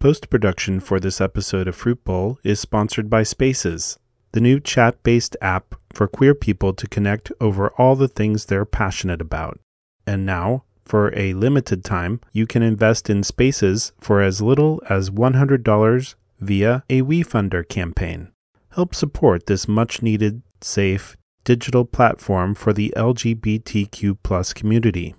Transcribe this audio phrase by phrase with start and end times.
[0.00, 3.98] Post production for this episode of Fruit Bowl is sponsored by Spaces,
[4.30, 8.64] the new chat based app for queer people to connect over all the things they're
[8.64, 9.58] passionate about.
[10.06, 15.10] And now, for a limited time, you can invest in Spaces for as little as
[15.10, 18.30] $100 via a WeFunder campaign.
[18.70, 25.16] Help support this much needed, safe, digital platform for the LGBTQ community.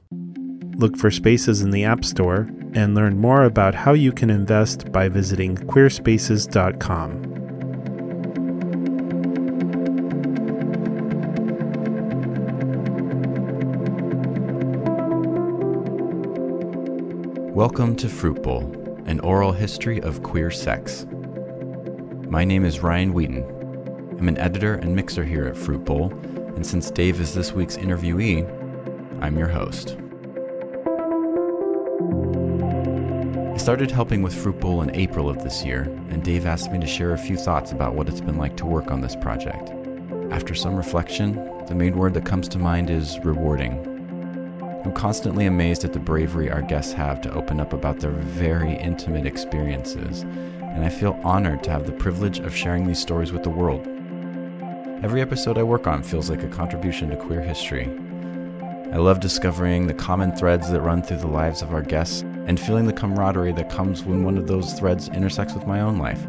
[0.80, 4.94] Look for Spaces in the App Store and learn more about how you can invest
[4.94, 7.22] by visiting queerspaces.com.
[17.54, 18.62] Welcome to Fruit Bowl,
[19.06, 21.06] an oral history of queer sex.
[22.30, 23.44] My name is Ryan Wheaton.
[24.18, 26.14] I'm an editor and mixer here at Fruit Bowl,
[26.56, 28.48] and since Dave is this week's interviewee,
[29.22, 29.98] I'm your host.
[33.60, 36.88] Started helping with Fruit Bowl in April of this year, and Dave asked me to
[36.88, 39.74] share a few thoughts about what it's been like to work on this project.
[40.32, 41.36] After some reflection,
[41.68, 43.74] the main word that comes to mind is rewarding.
[44.86, 48.76] I'm constantly amazed at the bravery our guests have to open up about their very
[48.78, 53.44] intimate experiences, and I feel honored to have the privilege of sharing these stories with
[53.44, 53.86] the world.
[55.04, 57.90] Every episode I work on feels like a contribution to queer history.
[58.94, 62.60] I love discovering the common threads that run through the lives of our guests and
[62.60, 66.26] feeling the camaraderie that comes when one of those threads intersects with my own life.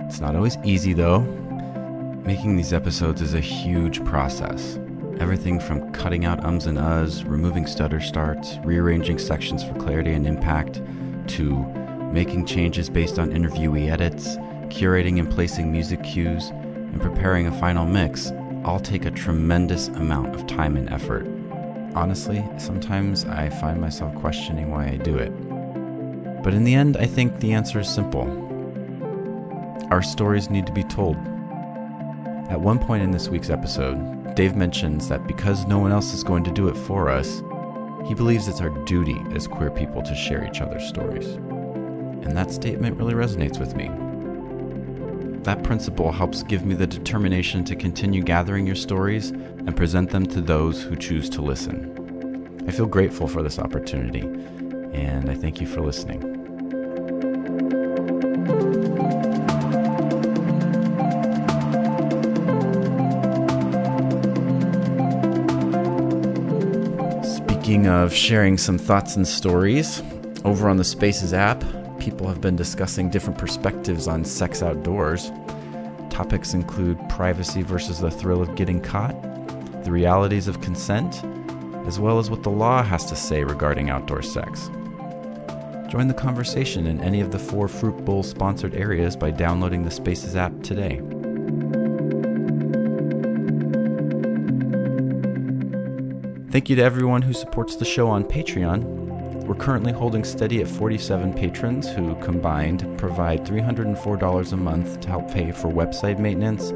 [0.00, 1.20] It's not always easy though.
[2.24, 4.80] Making these episodes is a huge process.
[5.20, 10.26] Everything from cutting out ums and uhs, removing stutter starts, rearranging sections for clarity and
[10.26, 10.82] impact,
[11.28, 11.64] to
[12.12, 14.36] making changes based on interviewee edits,
[14.70, 18.32] curating and placing music cues, and preparing a final mix
[18.64, 21.37] all take a tremendous amount of time and effort.
[21.98, 25.30] Honestly, sometimes I find myself questioning why I do it.
[26.44, 28.22] But in the end, I think the answer is simple.
[29.90, 31.16] Our stories need to be told.
[32.50, 36.22] At one point in this week's episode, Dave mentions that because no one else is
[36.22, 37.42] going to do it for us,
[38.06, 41.26] he believes it's our duty as queer people to share each other's stories.
[41.26, 43.90] And that statement really resonates with me.
[45.44, 50.26] That principle helps give me the determination to continue gathering your stories and present them
[50.26, 52.64] to those who choose to listen.
[52.68, 54.20] I feel grateful for this opportunity,
[54.92, 56.20] and I thank you for listening.
[67.24, 70.02] Speaking of sharing some thoughts and stories,
[70.44, 71.64] over on the Spaces app,
[72.10, 75.30] people have been discussing different perspectives on sex outdoors.
[76.08, 79.14] Topics include privacy versus the thrill of getting caught,
[79.84, 81.22] the realities of consent,
[81.86, 84.70] as well as what the law has to say regarding outdoor sex.
[85.90, 89.90] Join the conversation in any of the four Fruit Bowl sponsored areas by downloading the
[89.90, 91.02] Spaces app today.
[96.50, 99.07] Thank you to everyone who supports the show on Patreon.
[99.48, 105.30] We're currently holding steady at 47 patrons who combined provide $304 a month to help
[105.32, 106.68] pay for website maintenance,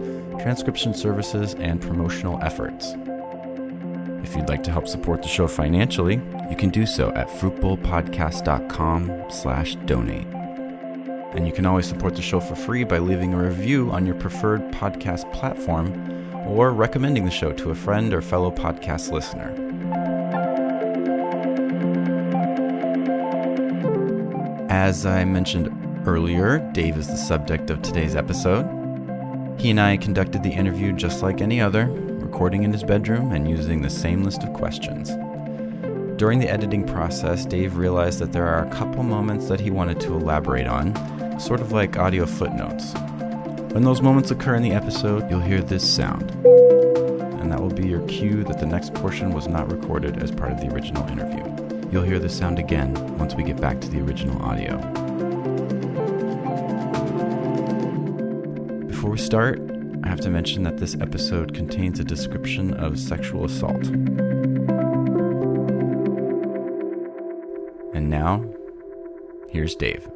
[0.43, 2.95] transcription services, and promotional efforts.
[4.25, 9.25] If you'd like to help support the show financially, you can do so at fruitbowlpodcast.com
[9.29, 10.27] slash donate.
[11.35, 14.15] And you can always support the show for free by leaving a review on your
[14.15, 15.93] preferred podcast platform
[16.49, 19.72] or recommending the show to a friend or fellow podcast listener.
[24.73, 25.69] As I mentioned
[26.09, 28.65] earlier, Dave is the subject of today's episode.
[29.59, 33.51] He and I conducted the interview just like any other, recording in his bedroom and
[33.51, 35.11] using the same list of questions.
[36.17, 40.01] During the editing process, Dave realized that there are a couple moments that he wanted
[40.01, 42.95] to elaborate on, sort of like audio footnotes.
[43.75, 46.31] When those moments occur in the episode, you'll hear this sound.
[47.43, 50.51] And that will be your cue that the next portion was not recorded as part
[50.51, 51.52] of the original interview.
[51.93, 54.79] You'll hear the sound again once we get back to the original audio.
[58.87, 59.61] Before we start,
[60.03, 63.89] I have to mention that this episode contains a description of sexual assault.
[67.93, 68.43] And now,
[69.51, 70.09] here's Dave.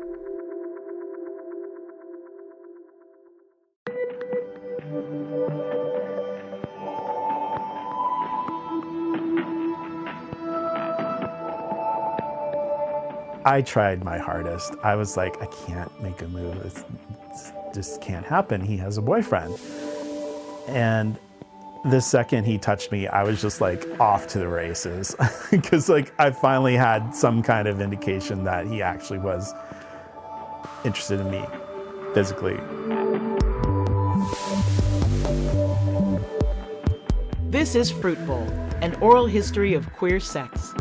[13.47, 14.75] I tried my hardest.
[14.83, 16.57] I was like, I can't make a move.
[16.67, 18.61] It's just can't happen.
[18.61, 19.57] He has a boyfriend.
[20.67, 21.17] And
[21.85, 25.15] the second he touched me, I was just like off to the races
[25.53, 29.55] because like I finally had some kind of indication that he actually was
[30.85, 31.45] interested in me
[32.15, 32.59] physically.
[37.49, 38.43] This is Fruit Bowl,
[38.83, 40.75] an oral history of queer sex.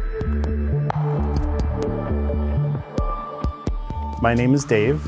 [4.26, 5.08] My name is Dave.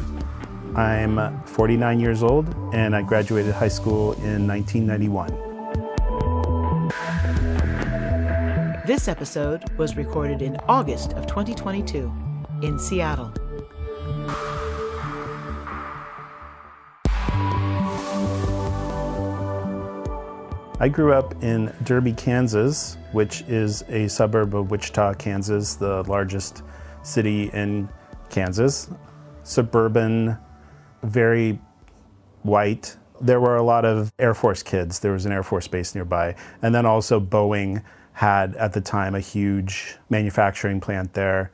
[0.77, 5.31] I'm 49 years old and I graduated high school in 1991.
[8.85, 12.13] This episode was recorded in August of 2022
[12.61, 13.33] in Seattle.
[20.79, 26.61] I grew up in Derby, Kansas, which is a suburb of Wichita, Kansas, the largest
[27.01, 27.89] city in
[28.29, 28.91] Kansas.
[29.47, 30.37] Suburban,
[31.03, 31.57] very
[32.43, 32.97] white.
[33.21, 34.99] There were a lot of Air Force kids.
[34.99, 36.35] There was an Air Force base nearby.
[36.61, 41.51] And then also Boeing had at the time a huge manufacturing plant there.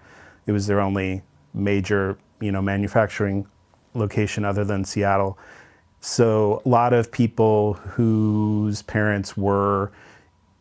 [0.47, 1.21] It was their only
[1.53, 3.45] major, you know, manufacturing
[3.93, 5.37] location other than Seattle.
[6.01, 9.91] So a lot of people whose parents were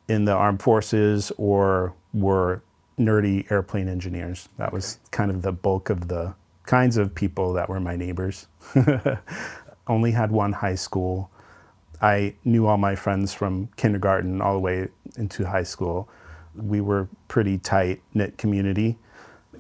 [0.07, 2.63] in the armed forces or were
[2.99, 4.51] nerdy airplane engineers.
[4.59, 8.47] That was kind of the bulk of the kinds of people that were my neighbors.
[9.87, 11.31] Only had one high school.
[12.01, 16.09] I knew all my friends from kindergarten all the way into high school.
[16.55, 18.99] We were pretty tight knit community.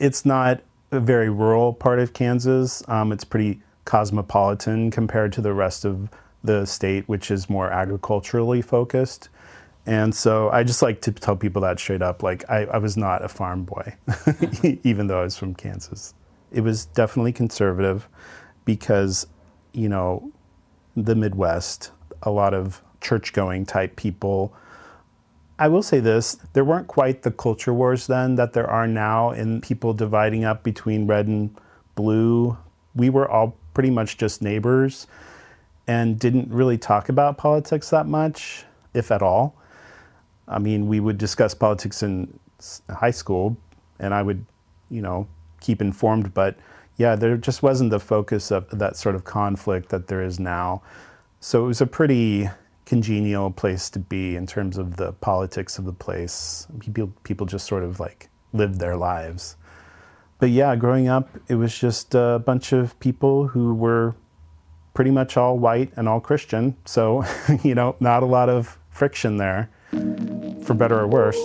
[0.01, 0.61] It's not
[0.91, 2.83] a very rural part of Kansas.
[2.89, 6.09] Um, it's pretty cosmopolitan compared to the rest of
[6.45, 9.29] the state, which is more agriculturally focused.
[9.87, 12.23] And so I just like to tell people that straight up.
[12.23, 13.95] Like, I, I was not a farm boy,
[14.85, 16.15] even though I was from Kansas.
[16.53, 18.09] It was definitely conservative
[18.65, 19.27] because,
[19.73, 20.31] you know,
[20.97, 21.91] the Midwest,
[22.23, 24.55] a lot of church going type people.
[25.59, 29.31] I will say this there weren't quite the culture wars then that there are now
[29.31, 31.57] in people dividing up between red and
[31.95, 32.57] blue.
[32.95, 35.07] We were all pretty much just neighbors
[35.87, 38.65] and didn't really talk about politics that much,
[38.95, 39.57] if at all.
[40.47, 42.39] I mean, we would discuss politics in
[42.91, 43.57] high school,
[43.99, 44.45] and I would,
[44.91, 45.27] you know,
[45.63, 46.57] keep informed, but
[46.97, 50.83] yeah, there just wasn't the focus of that sort of conflict that there is now.
[51.41, 52.51] So it was a pretty
[52.85, 56.67] congenial place to be in terms of the politics of the place.
[56.81, 59.57] People, people just sort of like lived their lives
[60.43, 64.17] but yeah, growing up, it was just a bunch of people who were
[64.93, 66.77] pretty much all white and all Christian.
[66.85, 67.25] So,
[67.63, 69.71] you know, not a lot of friction there,
[70.65, 71.39] for better or worse.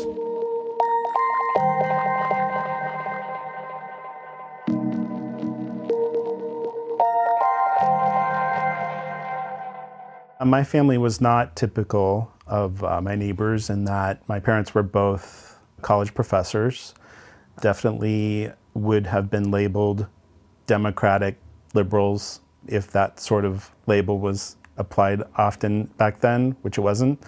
[10.46, 15.60] My family was not typical of uh, my neighbors in that my parents were both
[15.82, 16.94] college professors.
[17.62, 20.08] Definitely would have been labeled
[20.68, 21.38] Democratic
[21.74, 27.22] liberals if that sort of label was applied often back then, which it wasn't.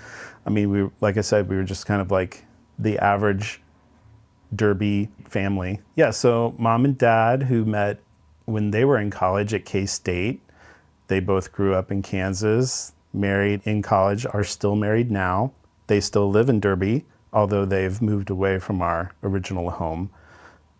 [0.45, 2.45] I mean, we like I said, we were just kind of like
[2.77, 3.62] the average
[4.55, 5.79] Derby family.
[5.95, 8.00] Yeah, so mom and dad who met
[8.45, 10.41] when they were in college at K State.
[11.07, 15.51] They both grew up in Kansas, married in college, are still married now.
[15.88, 20.11] They still live in Derby, although they've moved away from our original home.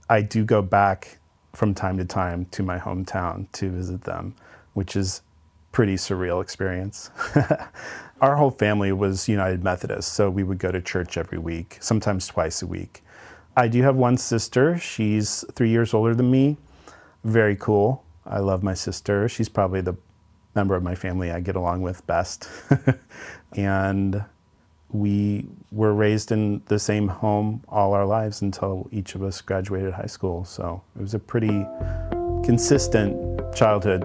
[0.10, 1.20] I do go back
[1.54, 4.36] from time to time to my hometown to visit them,
[4.74, 5.22] which is
[5.72, 7.12] pretty surreal experience.
[8.22, 12.28] Our whole family was United Methodist, so we would go to church every week, sometimes
[12.28, 13.04] twice a week.
[13.56, 14.78] I do have one sister.
[14.78, 16.58] She's three years older than me.
[17.24, 18.04] Very cool.
[18.26, 19.28] I love my sister.
[19.28, 19.96] She's probably the
[20.60, 22.50] member of my family I get along with best.
[23.56, 24.26] and
[24.90, 29.94] we were raised in the same home all our lives until each of us graduated
[29.94, 30.44] high school.
[30.44, 31.66] So it was a pretty
[32.44, 33.16] consistent
[33.56, 34.04] childhood.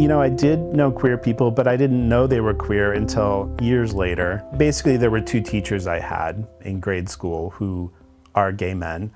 [0.00, 3.54] You know, I did know queer people, but I didn't know they were queer until
[3.60, 4.42] years later.
[4.56, 7.92] Basically, there were two teachers I had in grade school who
[8.36, 9.10] are gay men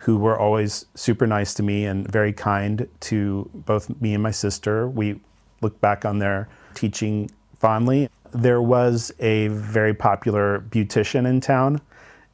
[0.00, 4.30] who were always super nice to me and very kind to both me and my
[4.30, 4.88] sister.
[4.88, 5.20] We
[5.60, 8.08] look back on their teaching fondly.
[8.32, 11.80] There was a very popular beautician in town,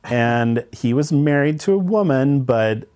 [0.04, 2.88] and he was married to a woman, but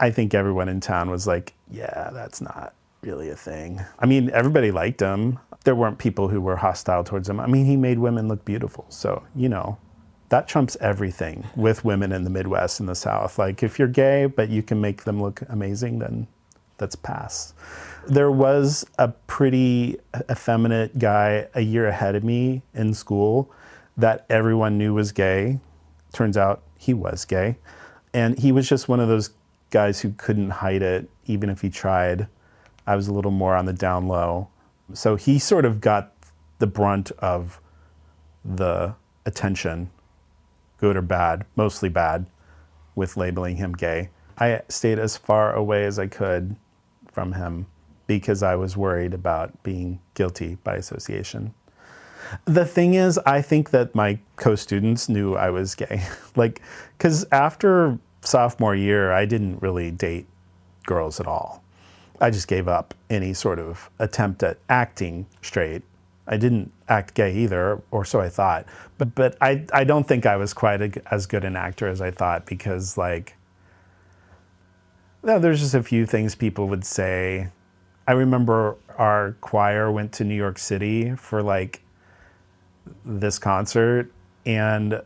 [0.00, 3.84] I think everyone in town was like, yeah, that's not really a thing.
[3.98, 5.38] I mean, everybody liked him.
[5.64, 7.40] There weren't people who were hostile towards him.
[7.40, 8.86] I mean, he made women look beautiful.
[8.88, 9.76] So, you know,
[10.34, 13.38] that trumps everything with women in the Midwest and the South.
[13.38, 16.26] Like if you're gay, but you can make them look amazing, then
[16.76, 17.54] that's pass.
[18.08, 19.96] There was a pretty
[20.28, 23.48] effeminate guy a year ahead of me in school
[23.96, 25.60] that everyone knew was gay.
[26.12, 27.54] Turns out he was gay.
[28.12, 29.30] And he was just one of those
[29.70, 32.26] guys who couldn't hide it, even if he tried.
[32.88, 34.48] I was a little more on the down low.
[34.94, 36.12] So he sort of got
[36.58, 37.60] the brunt of
[38.44, 39.90] the attention,
[40.78, 42.26] good or bad, mostly bad,
[42.94, 44.10] with labeling him gay.
[44.38, 46.56] I stayed as far away as I could
[47.12, 47.66] from him
[48.06, 51.54] because I was worried about being guilty by association.
[52.44, 56.02] The thing is, I think that my co students knew I was gay.
[56.36, 56.60] like,
[56.96, 60.26] because after sophomore year, I didn't really date
[60.84, 61.62] girls at all.
[62.20, 65.82] I just gave up any sort of attempt at acting straight.
[66.26, 68.66] I didn't act gay either, or so I thought.
[68.98, 72.00] But but I I don't think I was quite a, as good an actor as
[72.00, 73.36] I thought because like,
[75.22, 77.48] there's just a few things people would say.
[78.06, 81.80] I remember our choir went to New York City for like
[83.04, 84.10] this concert,
[84.44, 85.02] and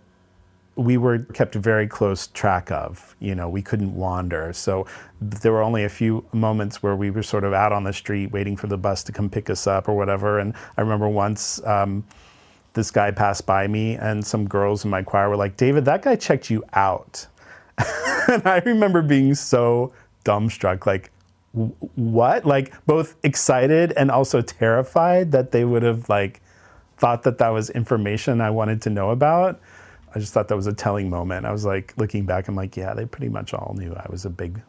[0.79, 3.17] we were kept very close track of.
[3.19, 4.53] You know, we couldn't wander.
[4.53, 4.87] So
[5.21, 8.31] there were only a few moments where we were sort of out on the street
[8.31, 10.39] waiting for the bus to come pick us up or whatever.
[10.39, 12.05] And I remember once um,
[12.75, 16.03] this guy passed by me, and some girls in my choir were like, David, that
[16.03, 17.27] guy checked you out.
[18.29, 19.93] and I remember being so
[20.25, 21.11] dumbstruck, like,
[21.53, 22.45] what?
[22.45, 26.41] Like, both excited and also terrified that they would have, like,
[26.99, 29.61] thought that that was information I wanted to know about.
[30.15, 31.45] I just thought that was a telling moment.
[31.45, 34.25] I was like looking back, I'm like, yeah, they pretty much all knew I was
[34.25, 34.61] a big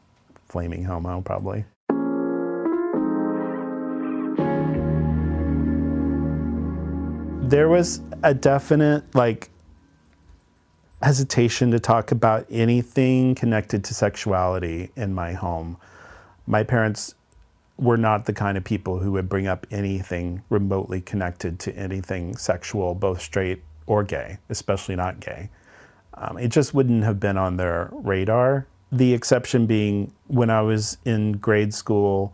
[0.49, 1.65] flaming homo, probably.
[7.49, 9.49] There was a definite like
[11.01, 15.77] hesitation to talk about anything connected to sexuality in my home.
[16.45, 17.15] My parents
[17.77, 22.35] were not the kind of people who would bring up anything remotely connected to anything
[22.35, 25.49] sexual, both straight or gay, especially not gay.
[26.13, 28.67] Um, it just wouldn't have been on their radar.
[28.91, 32.33] The exception being when I was in grade school,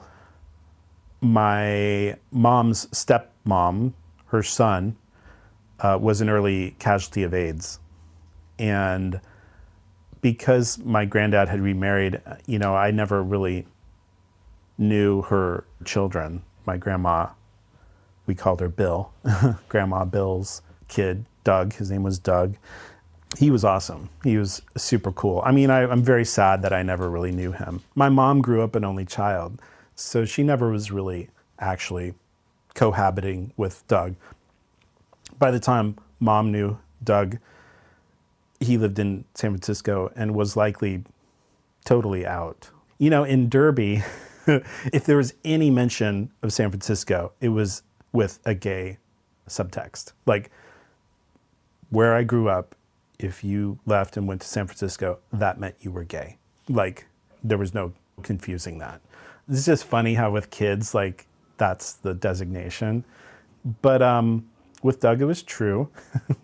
[1.21, 3.93] my mom's stepmom,
[4.27, 4.97] her son,
[5.79, 7.79] uh, was an early casualty of AIDS.
[8.59, 9.21] And
[10.21, 13.65] because my granddad had remarried, you know, I never really
[14.77, 16.43] knew her children.
[16.65, 17.29] My grandma,
[18.25, 19.13] we called her Bill,
[19.69, 21.73] Grandma Bill's kid, Doug.
[21.73, 22.57] His name was Doug.
[23.37, 24.09] He was awesome.
[24.23, 25.41] He was super cool.
[25.45, 27.81] I mean, I, am very sad that I never really knew him.
[27.95, 29.61] My mom grew up an only child,
[29.95, 32.13] so she never was really actually
[32.73, 34.15] cohabiting with Doug.
[35.39, 37.37] By the time mom knew Doug,
[38.59, 41.03] he lived in San Francisco and was likely
[41.85, 42.69] totally out.
[42.97, 44.03] You know, in Derby,
[44.47, 48.97] if there was any mention of San Francisco, it was with a gay
[49.47, 50.13] subtext.
[50.25, 50.51] Like,
[51.95, 52.75] where I grew up,
[53.17, 56.37] if you left and went to San Francisco, that meant you were gay.
[56.67, 57.07] Like
[57.41, 58.99] there was no confusing that.
[59.47, 61.25] It's just funny how with kids, like
[61.55, 63.05] that's the designation.
[63.81, 64.49] But um,
[64.83, 65.89] with Doug, it was true.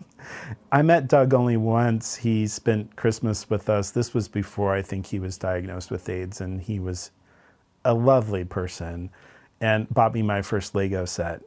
[0.72, 2.16] I met Doug only once.
[2.16, 3.90] He spent Christmas with us.
[3.90, 7.10] This was before I think he was diagnosed with AIDS, and he was
[7.84, 9.10] a lovely person
[9.60, 11.42] and bought me my first Lego set.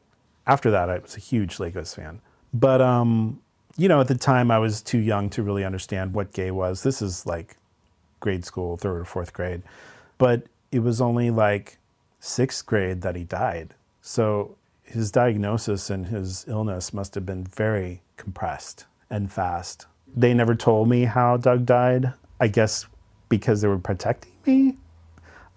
[0.46, 2.22] After that, I was a huge Legos fan.
[2.54, 3.42] But um,
[3.78, 6.84] you know, at the time I was too young to really understand what gay was.
[6.84, 7.58] This is like
[8.20, 9.64] grade school, third or fourth grade.
[10.18, 11.78] But it was only like
[12.20, 13.76] sixth grade that he died.
[14.02, 19.88] So his diagnosis and his illness must have been very compressed and fast.
[20.16, 22.14] They never told me how Doug died.
[22.40, 22.86] I guess
[23.30, 24.78] because they were protecting me.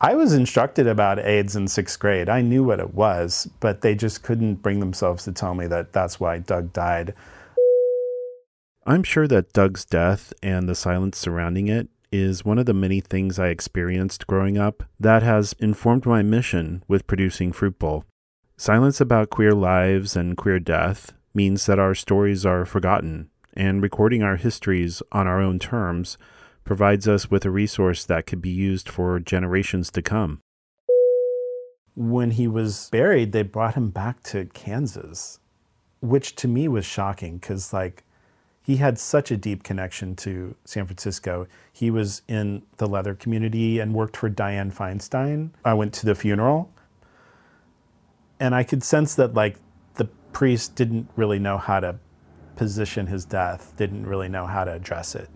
[0.01, 2.29] I was instructed about AIDS in sixth grade.
[2.29, 5.93] I knew what it was, but they just couldn't bring themselves to tell me that
[5.93, 7.15] that's why Doug died.
[8.89, 13.03] I'm sure that Doug's death and the silence surrounding it is one of the many
[13.03, 18.07] things I experienced growing up that has informed my mission with producing Fruit Bowl.
[18.57, 24.23] Silence about queer lives and queer death means that our stories are forgotten, and recording
[24.23, 26.17] our histories on our own terms
[26.65, 30.41] provides us with a resource that could be used for generations to come.
[31.95, 35.41] When he was buried, they brought him back to Kansas,
[36.01, 38.05] which to me was shocking because, like,
[38.69, 41.47] he had such a deep connection to San Francisco.
[41.73, 45.53] He was in the leather community and worked for Dianne Feinstein.
[45.65, 46.71] I went to the funeral
[48.39, 49.57] and I could sense that like
[49.95, 51.99] the priest didn't really know how to
[52.57, 55.31] position his death, didn't really know how to address it.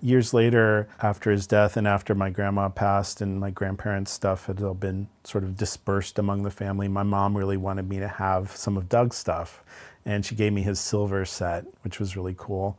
[0.00, 4.62] Years later, after his death and after my grandma passed and my grandparents' stuff had
[4.62, 8.52] all been sort of dispersed among the family, my mom really wanted me to have
[8.52, 9.64] some of Doug's stuff
[10.08, 12.78] and she gave me his silver set, which was really cool.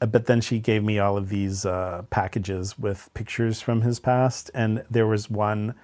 [0.00, 4.00] Uh, but then she gave me all of these uh, packages with pictures from his
[4.00, 5.76] past, and there was one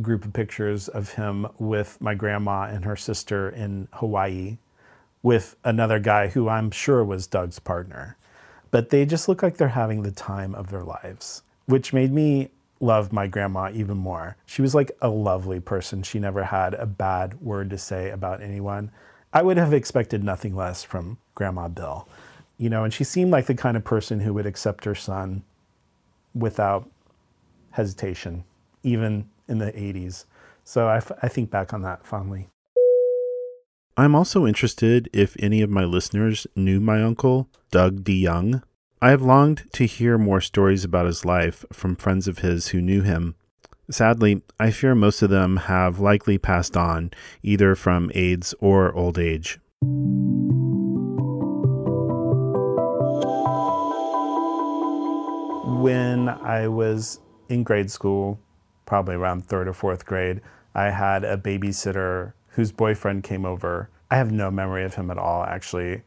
[0.00, 4.56] group of pictures of him with my grandma and her sister in Hawaii
[5.22, 8.16] with another guy who I'm sure was Doug's partner.
[8.70, 12.48] But they just look like they're having the time of their lives, which made me
[12.80, 14.38] love my grandma even more.
[14.46, 16.02] She was like a lovely person.
[16.02, 18.90] She never had a bad word to say about anyone.
[19.32, 22.08] I would have expected nothing less from Grandma Bill.
[22.58, 25.42] You know, and she seemed like the kind of person who would accept her son
[26.34, 26.88] without
[27.72, 28.44] hesitation,
[28.82, 30.26] even in the 80s.
[30.64, 32.48] So I, f- I think back on that fondly.
[33.96, 38.62] I'm also interested if any of my listeners knew my uncle, Doug DeYoung.
[39.00, 42.80] I have longed to hear more stories about his life from friends of his who
[42.80, 43.34] knew him.
[43.92, 47.10] Sadly, I fear most of them have likely passed on,
[47.42, 49.60] either from AIDS or old age.
[55.82, 57.20] When I was
[57.50, 58.40] in grade school,
[58.86, 60.40] probably around third or fourth grade,
[60.74, 63.90] I had a babysitter whose boyfriend came over.
[64.10, 66.00] I have no memory of him at all, actually,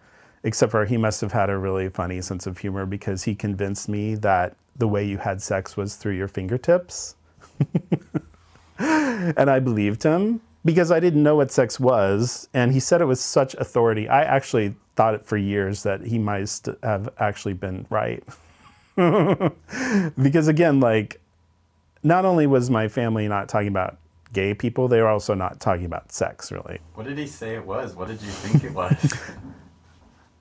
[0.44, 3.88] except for he must have had a really funny sense of humor because he convinced
[3.88, 7.16] me that the way you had sex was through your fingertips.
[8.80, 12.50] and I believed him because I didn't know what sex was.
[12.54, 14.10] And he said it with such authority.
[14.10, 16.50] I actually thought it for years that he might
[16.84, 18.24] have actually been right.
[18.96, 21.22] because again, like,
[22.04, 23.98] not only was my family not talking about
[24.34, 26.80] gay people, they were also not talking about sex, really.
[26.94, 27.96] What did he say it was?
[27.96, 29.14] What did you think it was?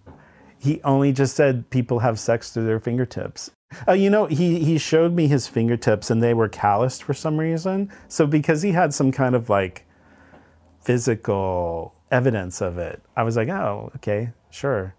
[0.59, 3.51] he only just said people have sex through their fingertips.
[3.89, 7.39] Uh, you know, he, he showed me his fingertips and they were calloused for some
[7.39, 7.91] reason.
[8.09, 9.85] So, because he had some kind of like
[10.83, 14.95] physical evidence of it, I was like, oh, okay, sure.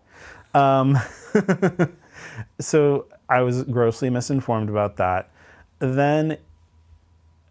[0.53, 0.97] Um,
[2.59, 5.31] so, I was grossly misinformed about that.
[5.79, 6.37] Then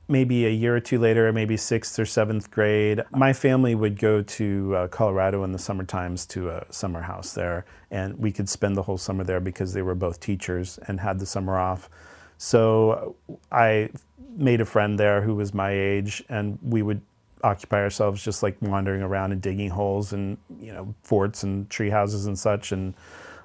[0.08, 4.22] maybe a year or two later, maybe sixth or seventh grade, my family would go
[4.22, 8.48] to uh, Colorado in the summer times to a summer house there, and we could
[8.48, 11.88] spend the whole summer there because they were both teachers and had the summer off.
[12.36, 13.16] So
[13.50, 13.90] I
[14.36, 17.00] made a friend there who was my age, and we would
[17.42, 21.90] occupy ourselves just like wandering around and digging holes and you know forts and tree
[21.90, 22.72] houses and such.
[22.72, 22.94] And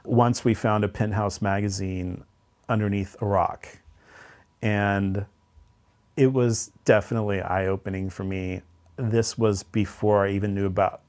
[0.03, 2.23] once we found a penthouse magazine
[2.67, 3.67] underneath a rock,
[4.61, 5.25] and
[6.19, 8.61] it was definitely eye opening for me.
[8.97, 10.99] This was before I even knew about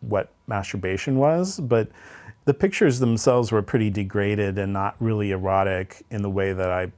[0.00, 1.88] what masturbation was, but
[2.44, 6.92] the pictures themselves were pretty degraded and not really erotic in the way that I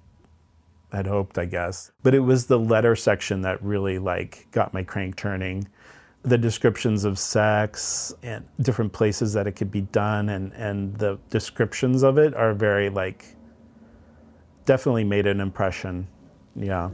[0.92, 1.92] had hoped, I guess.
[2.02, 5.68] But it was the letter section that really like got my crank turning.
[6.24, 11.20] The descriptions of sex and different places that it could be done and, and the
[11.30, 13.36] descriptions of it are very like
[14.64, 16.08] definitely made an impression
[16.60, 16.90] yeah.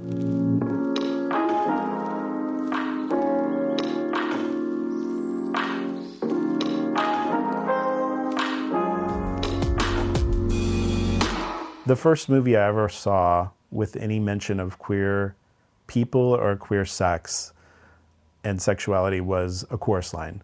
[11.87, 15.37] The first movie I ever saw with any mention of queer
[15.87, 17.53] people or queer sex
[18.43, 20.43] and sexuality was A Chorus Line.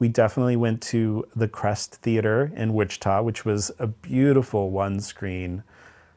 [0.00, 5.62] We definitely went to the Crest Theater in Wichita, which was a beautiful one screen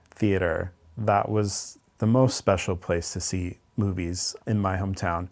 [0.10, 0.72] theater.
[0.98, 5.28] That was the most special place to see movies in my hometown.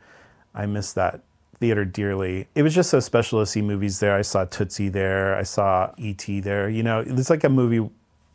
[0.55, 1.21] I miss that
[1.59, 2.47] theater dearly.
[2.55, 4.15] It was just so special to see movies there.
[4.15, 5.35] I saw Tootsie there.
[5.35, 6.39] I saw E.T.
[6.39, 6.67] there.
[6.67, 7.87] You know, it's like a movie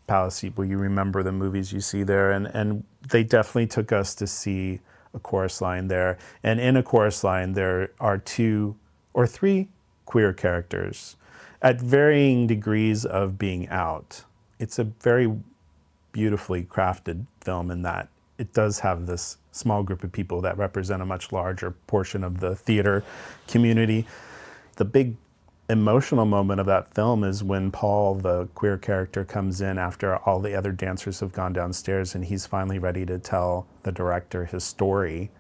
[0.07, 2.31] palace where you remember the movies you see there.
[2.31, 4.79] And, and they definitely took us to see
[5.13, 6.17] a chorus line there.
[6.45, 8.77] And in a chorus line, there are two
[9.15, 9.67] or three
[10.07, 11.17] queer characters
[11.61, 14.23] at varying degrees of being out.
[14.61, 15.41] It's a very
[16.13, 21.03] beautifully crafted film in that it does have this small group of people that represent
[21.03, 23.05] a much larger portion of the theater
[23.49, 24.07] community.
[24.77, 25.17] The big
[25.69, 30.41] emotional moment of that film is when Paul, the queer character, comes in after all
[30.41, 34.65] the other dancers have gone downstairs and he's finally ready to tell the director his
[34.65, 35.31] story,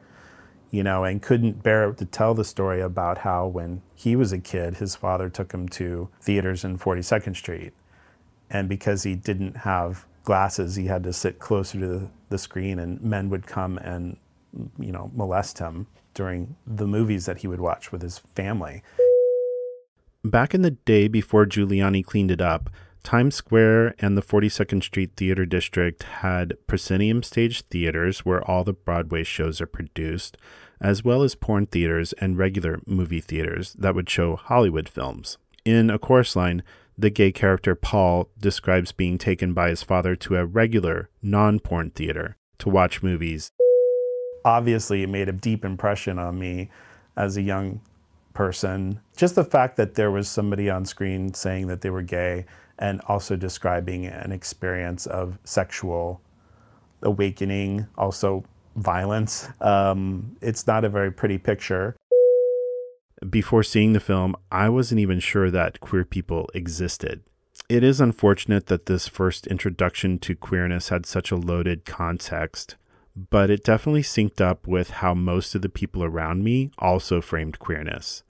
[0.70, 4.38] you know, and couldn't bear to tell the story about how when he was a
[4.38, 7.72] kid, his father took him to theaters in 42nd Street.
[8.50, 12.78] And because he didn't have glasses, he had to sit closer to the, the screen,
[12.78, 14.18] and men would come and
[14.78, 18.82] you know molest him during the movies that he would watch with his family.
[20.22, 22.68] Back in the day before Giuliani cleaned it up,
[23.02, 28.74] Times Square and the 42nd Street Theater District had proscenium stage theaters where all the
[28.74, 30.36] Broadway shows are produced,
[30.78, 35.38] as well as porn theaters and regular movie theaters that would show Hollywood films.
[35.64, 36.62] In A Chorus Line,
[36.98, 41.90] the gay character Paul describes being taken by his father to a regular, non porn
[41.90, 43.52] theater to watch movies.
[44.44, 46.70] Obviously, it made a deep impression on me
[47.16, 47.80] as a young
[48.34, 49.00] person.
[49.16, 52.46] Just the fact that there was somebody on screen saying that they were gay
[52.78, 56.20] and also describing an experience of sexual
[57.02, 58.44] awakening, also
[58.76, 59.48] violence.
[59.60, 61.96] Um, it's not a very pretty picture.
[63.28, 67.22] Before seeing the film, I wasn't even sure that queer people existed.
[67.68, 72.76] It is unfortunate that this first introduction to queerness had such a loaded context,
[73.30, 77.58] but it definitely synced up with how most of the people around me also framed
[77.58, 78.22] queerness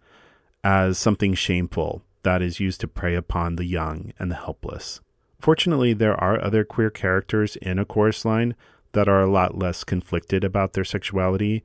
[0.64, 5.00] as something shameful that is used to prey upon the young and the helpless.
[5.40, 8.56] Fortunately, there are other queer characters in A Chorus Line
[8.92, 11.62] that are a lot less conflicted about their sexuality,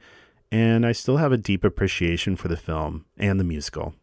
[0.53, 3.95] and I still have a deep appreciation for the film and the musical.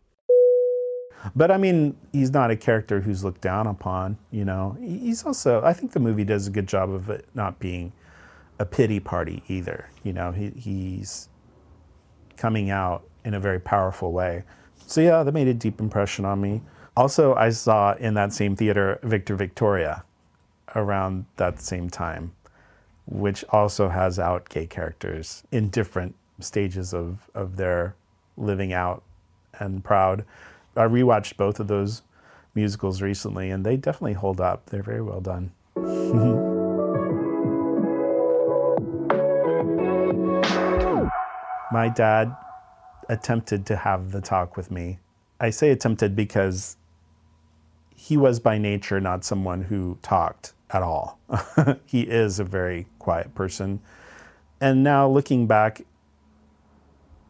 [1.37, 4.77] But I mean, he's not a character who's looked down upon, you know.
[4.81, 7.93] He's also, I think the movie does a good job of it not being
[8.59, 9.91] a pity party either.
[10.03, 11.29] You know, he, he's
[12.37, 14.43] coming out in a very powerful way.
[14.89, 16.63] So yeah, that made a deep impression on me.
[16.97, 20.03] Also, I saw in that same theater Victor Victoria
[20.75, 22.33] around that same time,
[23.07, 27.95] which also has out gay characters in different stages of, of their
[28.37, 29.03] living out
[29.59, 30.25] and proud.
[30.77, 32.03] I rewatched both of those
[32.55, 34.67] musicals recently, and they definitely hold up.
[34.67, 35.53] They're very well done.
[41.73, 42.35] My dad
[43.09, 44.99] attempted to have the talk with me.
[45.39, 46.77] I say attempted because
[47.95, 51.19] he was by nature not someone who talked at all.
[51.87, 53.81] he is a very quiet person.
[54.61, 55.83] And now looking back,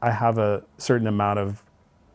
[0.02, 1.62] I have a certain amount of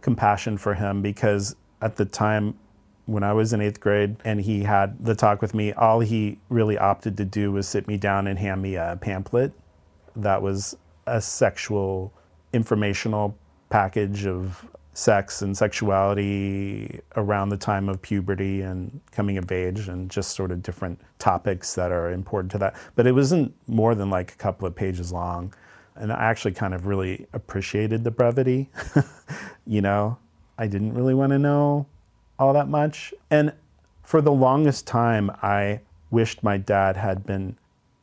[0.02, 2.58] compassion for him because at the time
[3.06, 6.40] when I was in eighth grade and he had the talk with me, all he
[6.50, 9.54] really opted to do was sit me down and hand me a pamphlet
[10.16, 12.14] that was a sexual
[12.54, 13.38] informational
[13.70, 20.10] package of sex and sexuality around the time of puberty and coming of age and
[20.10, 22.76] just sort of different topics that are important to that.
[22.96, 25.54] But it wasn't more than like a couple of pages long.
[25.96, 28.70] And I actually kind of really appreciated the brevity.
[29.68, 30.18] you know,
[30.58, 31.86] I didn't really want to know
[32.38, 33.14] all that much.
[33.30, 33.54] And
[34.04, 35.82] for the longest time, I
[36.12, 37.58] wished my dad had been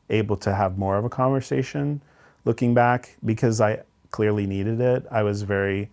[0.09, 2.01] able to have more of a conversation
[2.45, 5.05] looking back because I clearly needed it.
[5.09, 5.89] I was very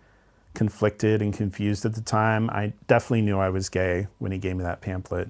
[0.53, 2.49] conflicted and confused at the time.
[2.49, 5.29] I definitely knew I was gay when he gave me that pamphlet.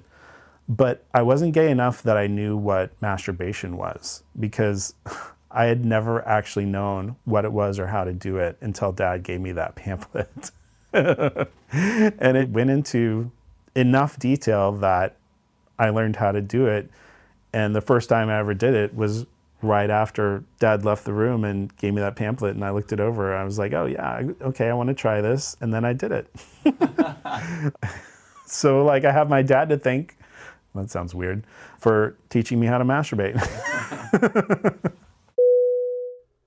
[0.68, 4.94] But I wasn't gay enough that I knew what masturbation was because
[5.52, 9.22] I had never actually known what it was or how to do it until dad
[9.22, 10.50] gave me that pamphlet.
[10.92, 13.30] and it went into
[13.74, 15.16] enough detail that
[15.78, 16.90] I learned how to do it.
[17.52, 19.26] And the first time I ever did it was
[19.62, 23.00] right after dad left the room and gave me that pamphlet and I looked it
[23.00, 23.34] over.
[23.34, 25.56] I was like, oh, yeah, okay, I want to try this.
[25.60, 26.28] And then I did it.
[28.46, 30.16] so, like, I have my dad to thank.
[30.74, 31.44] That sounds weird
[31.78, 33.38] for teaching me how to masturbate.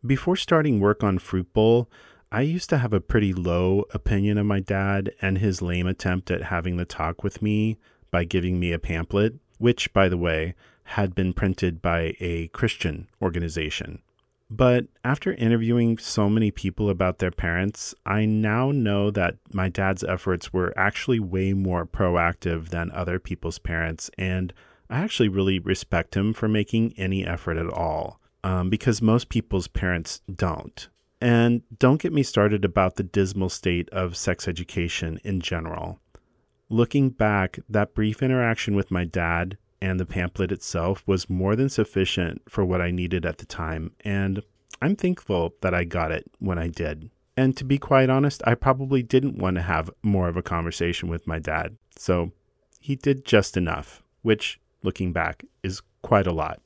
[0.06, 1.90] Before starting work on Fruit Bowl,
[2.32, 6.30] I used to have a pretty low opinion of my dad and his lame attempt
[6.30, 7.78] at having the talk with me
[8.12, 13.08] by giving me a pamphlet, which, by the way, had been printed by a Christian
[13.22, 14.02] organization.
[14.50, 20.04] But after interviewing so many people about their parents, I now know that my dad's
[20.04, 24.54] efforts were actually way more proactive than other people's parents, and
[24.88, 29.68] I actually really respect him for making any effort at all um, because most people's
[29.68, 30.88] parents don't.
[31.20, 36.00] And don't get me started about the dismal state of sex education in general.
[36.70, 41.70] Looking back, that brief interaction with my dad and the pamphlet itself was more than
[41.70, 44.44] sufficient for what I needed at the time, and
[44.80, 47.10] I'm thankful that I got it when I did.
[47.36, 51.10] And to be quite honest, I probably didn't want to have more of a conversation
[51.10, 52.32] with my dad, so
[52.80, 56.62] he did just enough, which, looking back, is quite a lot.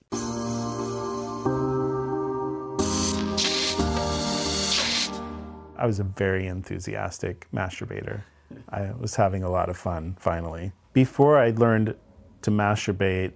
[5.80, 8.24] I was a very enthusiastic masturbator.
[8.70, 10.74] I was having a lot of fun finally.
[10.92, 11.96] Before I learned
[12.42, 13.32] to masturbate,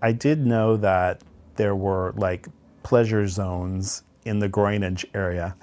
[0.00, 1.22] I did know that
[1.56, 2.48] there were like
[2.82, 5.54] pleasure zones in the groinage area.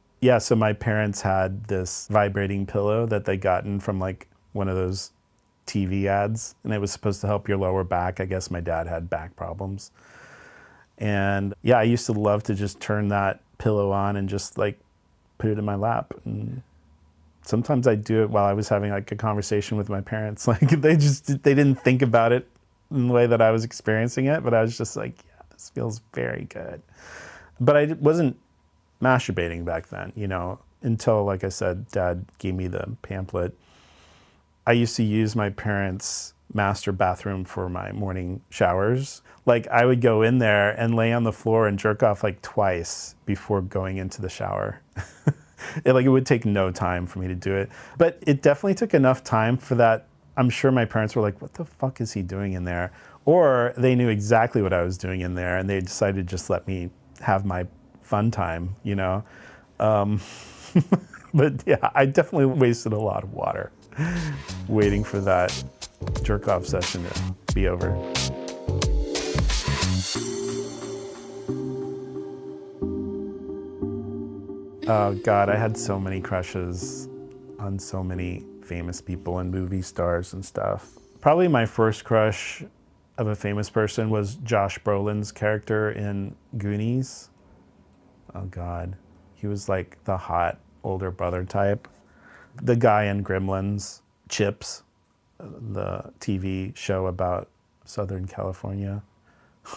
[0.20, 4.76] yeah, so my parents had this vibrating pillow that they gotten from like one of
[4.76, 5.10] those
[5.66, 8.20] TV ads, and it was supposed to help your lower back.
[8.20, 9.90] I guess my dad had back problems.
[10.96, 14.78] And yeah, I used to love to just turn that pillow on and just like
[15.38, 16.62] put it in my lap and
[17.42, 20.46] sometimes I'd do it while I was having like a conversation with my parents.
[20.48, 22.46] Like they just they didn't think about it
[22.90, 25.70] in the way that I was experiencing it, but I was just like, yeah, this
[25.70, 26.82] feels very good.
[27.60, 28.38] But I wasn't
[29.02, 33.56] masturbating back then, you know, until like I said, Dad gave me the pamphlet.
[34.66, 39.22] I used to use my parents' master bathroom for my morning showers.
[39.46, 42.42] Like I would go in there and lay on the floor and jerk off like
[42.42, 44.80] twice before going into the shower.
[45.84, 47.70] it like it would take no time for me to do it.
[47.96, 50.06] But it definitely took enough time for that.
[50.36, 52.92] I'm sure my parents were like, "What the fuck is he doing in there?"
[53.24, 56.48] Or they knew exactly what I was doing in there, and they decided to just
[56.48, 57.66] let me have my
[58.02, 59.24] fun time, you know.
[59.80, 60.20] Um,
[61.34, 63.72] but yeah, I definitely wasted a lot of water
[64.68, 65.52] waiting for that
[66.22, 67.96] jerk off session to be over.
[74.90, 77.08] Oh God, I had so many crushes
[77.58, 80.98] on so many famous people and movie stars and stuff.
[81.20, 82.62] Probably my first crush
[83.18, 87.30] of a famous person was Josh Brolin's character in Goonies.
[88.34, 88.96] Oh God,
[89.34, 91.88] he was like the hot older brother type.
[92.62, 94.84] The guy in Gremlins, Chips,
[95.38, 97.48] the TV show about
[97.84, 99.02] Southern California.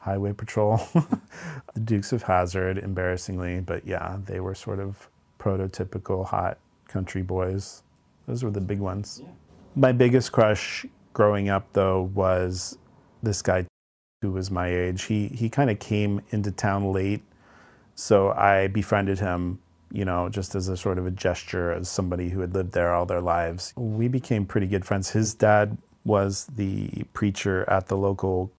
[0.00, 0.80] Highway Patrol,
[1.74, 6.56] the Dukes of Hazzard, embarrassingly, but yeah, they were sort of prototypical hot
[6.88, 7.82] country boys.
[8.26, 9.20] Those were the big ones.
[9.22, 9.30] Yeah.
[9.74, 12.78] My biggest crush growing up, though, was
[13.22, 13.66] this guy
[14.22, 15.02] who was my age.
[15.04, 17.22] He he kind of came into town late,
[17.94, 19.60] so I befriended him.
[19.92, 22.94] You know, just as a sort of a gesture, as somebody who had lived there
[22.94, 23.72] all their lives.
[23.76, 25.10] We became pretty good friends.
[25.10, 28.52] His dad was the preacher at the local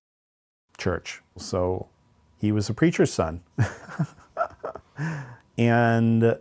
[0.77, 1.21] church.
[1.37, 1.87] So
[2.39, 3.41] he was a preacher's son.
[5.57, 6.37] and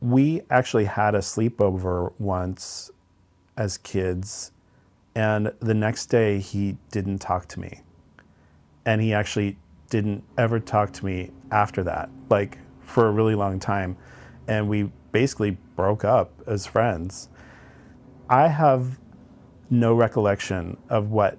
[0.00, 2.90] we actually had a sleepover once
[3.56, 4.52] as kids.
[5.14, 7.80] And the next day, he didn't talk to me.
[8.84, 9.56] And he actually
[9.90, 13.96] didn't ever talk to me after that, like for a really long time.
[14.46, 17.28] And we basically broke up as friends.
[18.28, 18.98] I have
[19.70, 21.38] no recollection of what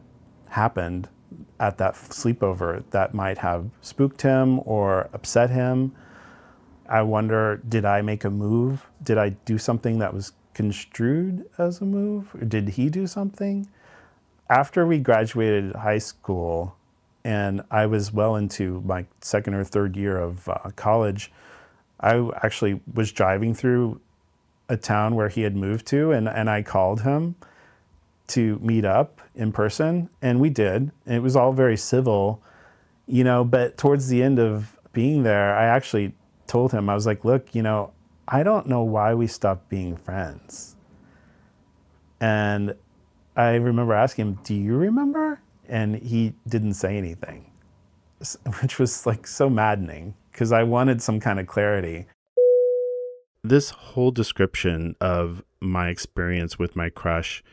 [0.50, 1.10] happened
[1.60, 5.96] at that sleepover that might have spooked him or upset him.
[6.88, 8.88] I wonder, did I make a move?
[9.04, 12.34] Did I do something that was construed as a move?
[12.36, 13.68] Or did he do something?
[14.50, 16.76] After we graduated high school
[17.24, 21.32] and I was well into my second or third year of uh, college,
[22.00, 24.00] I actually was driving through
[24.68, 27.36] a town where he had moved to and, and I called him
[28.30, 30.92] to meet up in person, and we did.
[31.06, 32.42] And it was all very civil,
[33.08, 33.44] you know.
[33.44, 36.14] But towards the end of being there, I actually
[36.48, 37.92] told him, I was like, look, you know,
[38.28, 40.76] I don't know why we stopped being friends.
[42.22, 42.76] And
[43.36, 45.42] I remember asking him, Do you remember?
[45.70, 47.52] And he didn't say anything,
[48.62, 52.08] which was like so maddening because I wanted some kind of clarity.
[53.44, 57.44] This whole description of my experience with my crush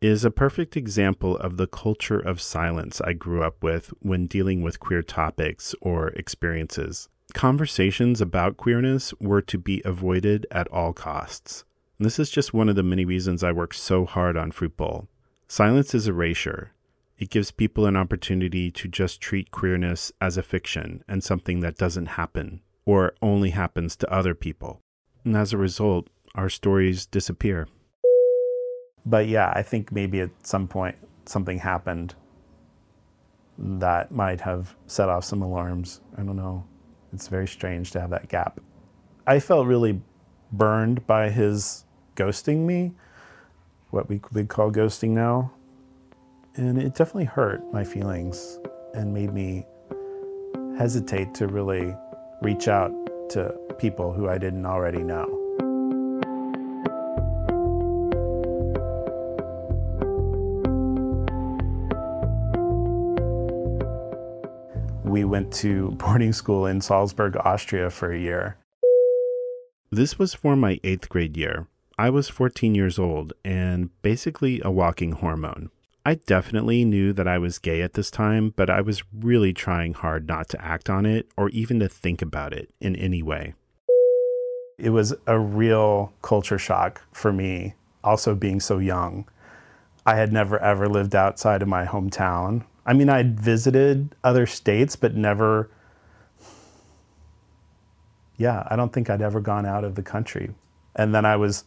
[0.00, 4.62] is a perfect example of the culture of silence I grew up with when dealing
[4.62, 7.08] with queer topics or experiences.
[7.32, 11.64] Conversations about queerness were to be avoided at all costs.
[11.98, 14.76] And this is just one of the many reasons I work so hard on Fruit
[14.76, 15.08] Bowl.
[15.48, 16.73] Silence is erasure.
[17.18, 21.76] It gives people an opportunity to just treat queerness as a fiction and something that
[21.76, 24.80] doesn't happen or only happens to other people.
[25.24, 27.68] And as a result, our stories disappear.
[29.06, 32.14] But yeah, I think maybe at some point something happened
[33.56, 36.00] that might have set off some alarms.
[36.18, 36.64] I don't know.
[37.12, 38.60] It's very strange to have that gap.
[39.26, 40.02] I felt really
[40.50, 41.84] burned by his
[42.16, 42.92] ghosting me,
[43.90, 45.52] what we would call ghosting now.
[46.56, 48.60] And it definitely hurt my feelings
[48.94, 49.66] and made me
[50.78, 51.96] hesitate to really
[52.42, 52.92] reach out
[53.30, 55.40] to people who I didn't already know.
[65.14, 68.56] we went to boarding school in Salzburg, Austria for a year.
[69.92, 71.68] This was for my eighth grade year.
[71.96, 75.70] I was 14 years old and basically a walking hormone.
[76.06, 79.94] I definitely knew that I was gay at this time, but I was really trying
[79.94, 83.54] hard not to act on it or even to think about it in any way.
[84.76, 89.26] It was a real culture shock for me, also being so young.
[90.04, 92.66] I had never ever lived outside of my hometown.
[92.84, 95.70] I mean, I'd visited other states, but never.
[98.36, 100.50] Yeah, I don't think I'd ever gone out of the country
[100.96, 101.64] And then I was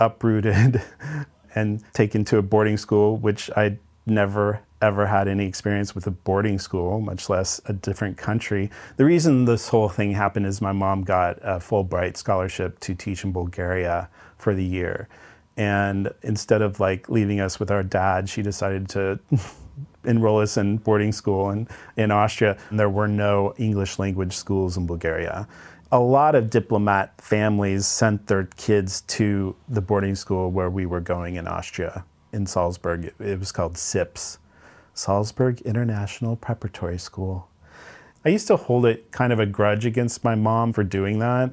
[0.00, 0.82] uprooted
[1.58, 6.10] and taken to a boarding school, which I never ever had any experience with a
[6.10, 8.70] boarding school, much less a different country.
[8.96, 13.24] The reason this whole thing happened is my mom got a Fulbright scholarship to teach
[13.24, 15.08] in Bulgaria for the year.
[15.56, 19.18] And instead of like leaving us with our dad, she decided to
[20.04, 21.66] enroll us in boarding school in,
[21.96, 22.56] in Austria.
[22.70, 25.48] And there were no English language schools in Bulgaria.
[25.90, 31.00] A lot of diplomat families sent their kids to the boarding school where we were
[31.00, 33.14] going in Austria, in Salzburg.
[33.18, 34.38] It was called SIPS,
[34.92, 37.48] Salzburg International Preparatory School.
[38.22, 41.52] I used to hold it kind of a grudge against my mom for doing that,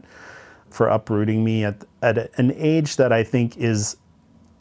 [0.69, 3.95] for uprooting me at, at an age that I think is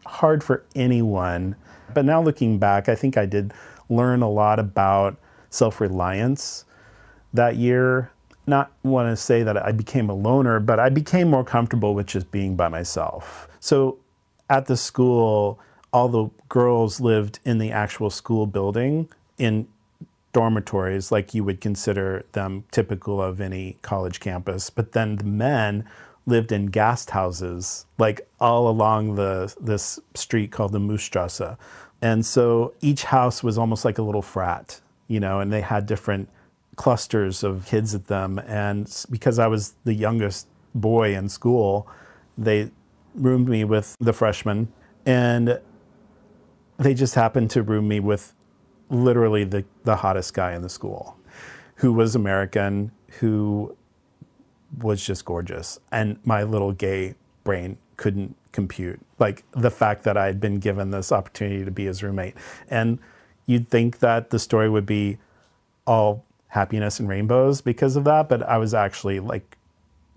[0.07, 1.57] hard for anyone.
[1.93, 3.53] But now looking back, I think I did
[3.89, 5.17] learn a lot about
[5.51, 6.65] self reliance
[7.33, 8.13] that year.
[8.47, 12.07] Not want to say that I became a loner, but I became more comfortable with
[12.07, 13.49] just being by myself.
[13.61, 13.99] So
[14.51, 15.59] at the school,
[15.93, 19.67] all the girls lived in the actual school building in
[20.33, 24.69] dormitories like you would consider them typical of any college campus.
[24.69, 25.89] But then the men
[26.27, 31.57] lived in guest houses like all along the this street called the Moosstrasse.
[32.03, 35.87] And so each house was almost like a little frat, you know, and they had
[35.87, 36.29] different
[36.77, 38.39] clusters of kids at them.
[38.39, 41.89] And because I was the youngest boy in school,
[42.37, 42.71] they
[43.15, 44.73] roomed me with the freshmen.
[45.07, 45.61] And
[46.79, 48.35] they just happened to room me with
[48.91, 51.17] literally the, the hottest guy in the school
[51.77, 53.77] who was American, who
[54.79, 55.79] was just gorgeous.
[55.91, 59.01] And my little gay brain couldn't compute.
[59.19, 62.35] Like the fact that I had been given this opportunity to be his roommate.
[62.69, 62.99] And
[63.47, 65.19] you'd think that the story would be
[65.87, 69.59] all happiness and rainbows because of that, but I was actually like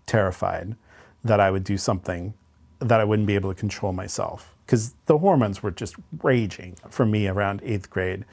[0.05, 0.75] terrified
[1.23, 2.35] that I would do something
[2.77, 7.07] that I wouldn't be able to control myself because the hormones were just raging for
[7.07, 8.23] me around eighth grade.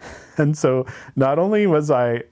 [0.38, 2.22] And so not only was I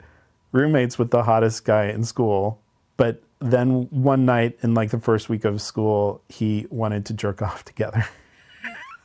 [0.53, 2.59] roommates with the hottest guy in school,
[2.97, 7.43] but then one night in like the first week of school, he wanted to jerk
[7.49, 8.09] off together.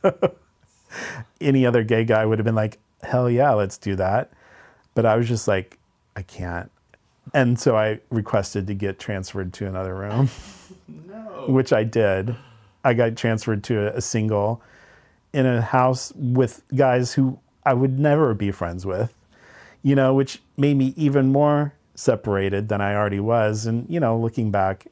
[1.42, 4.32] Any other gay guy would have been like, hell yeah, let's do that.
[4.94, 5.78] But I was just like,
[6.16, 6.70] I can't.
[7.32, 10.28] And so I requested to get transferred to another room,
[10.88, 11.46] no.
[11.48, 12.36] which I did.
[12.84, 14.62] I got transferred to a single
[15.32, 19.14] in a house with guys who I would never be friends with,
[19.82, 23.66] you know, which made me even more separated than I already was.
[23.66, 24.86] And, you know, looking back,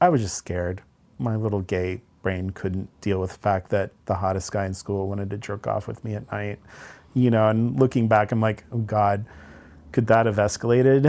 [0.00, 0.82] I was just scared.
[1.18, 5.08] My little gay brain couldn't deal with the fact that the hottest guy in school
[5.08, 6.58] wanted to jerk off with me at night,
[7.14, 9.24] you know, and looking back, I'm like, oh God,
[9.92, 11.04] could that have escalated?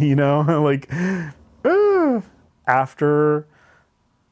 [0.00, 0.92] you know, like,
[1.64, 2.20] uh,
[2.66, 3.46] after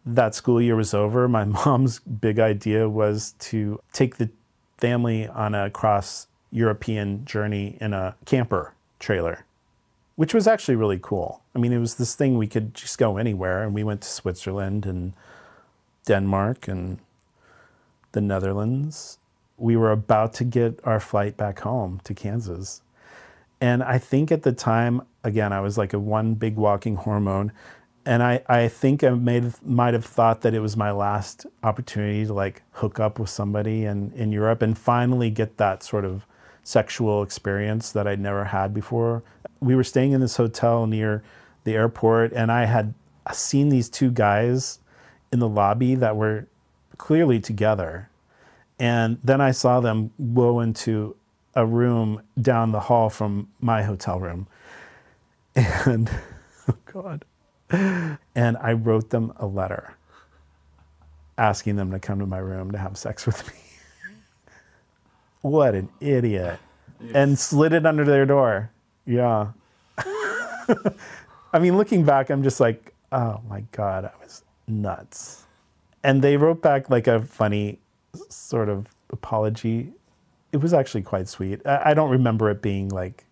[0.07, 4.31] that school year was over, my mom's big idea was to take the
[4.79, 9.45] family on a cross European journey in a camper trailer,
[10.15, 11.43] which was actually really cool.
[11.55, 14.09] I mean, it was this thing we could just go anywhere, and we went to
[14.09, 15.13] Switzerland and
[16.07, 16.99] Denmark and
[18.13, 19.19] the Netherlands.
[19.59, 22.83] We were about to get our flight back home to Kansas.
[23.67, 27.53] And I think at the time, again, I was like a one big walking hormone
[28.07, 32.25] and I, I think I made, might have thought that it was my last opportunity
[32.25, 36.25] to like hook up with somebody in, in Europe and finally get that sort of
[36.63, 39.25] sexual experience that I'd never had before.
[39.59, 41.25] We were staying in this hotel near
[41.65, 42.95] the airport, and I had
[43.33, 44.79] seen these two guys
[45.33, 46.47] in the lobby that were
[46.99, 48.09] clearly together.
[48.79, 51.17] And then I saw them go into
[51.57, 54.49] a room down the hall from my hotel room.
[55.87, 56.11] And,
[56.69, 57.25] oh God
[57.71, 59.97] and I wrote them a letter
[61.39, 63.61] asking them to come to my room to have sex with me.
[65.43, 66.59] what an idiot.
[67.01, 67.13] Yes.
[67.15, 68.71] And slid it under their door.
[69.05, 69.49] Yeah.
[71.53, 75.45] I mean, looking back, I'm just like, oh my God, I was nuts.
[76.03, 77.79] And they wrote back like a funny
[78.31, 79.93] sort of apology.
[80.53, 81.61] It was actually quite sweet.
[81.67, 83.25] I, I don't remember it being like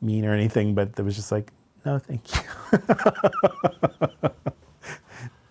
[0.00, 1.52] mean or anything, but it was just like,
[1.84, 2.40] no, thank you.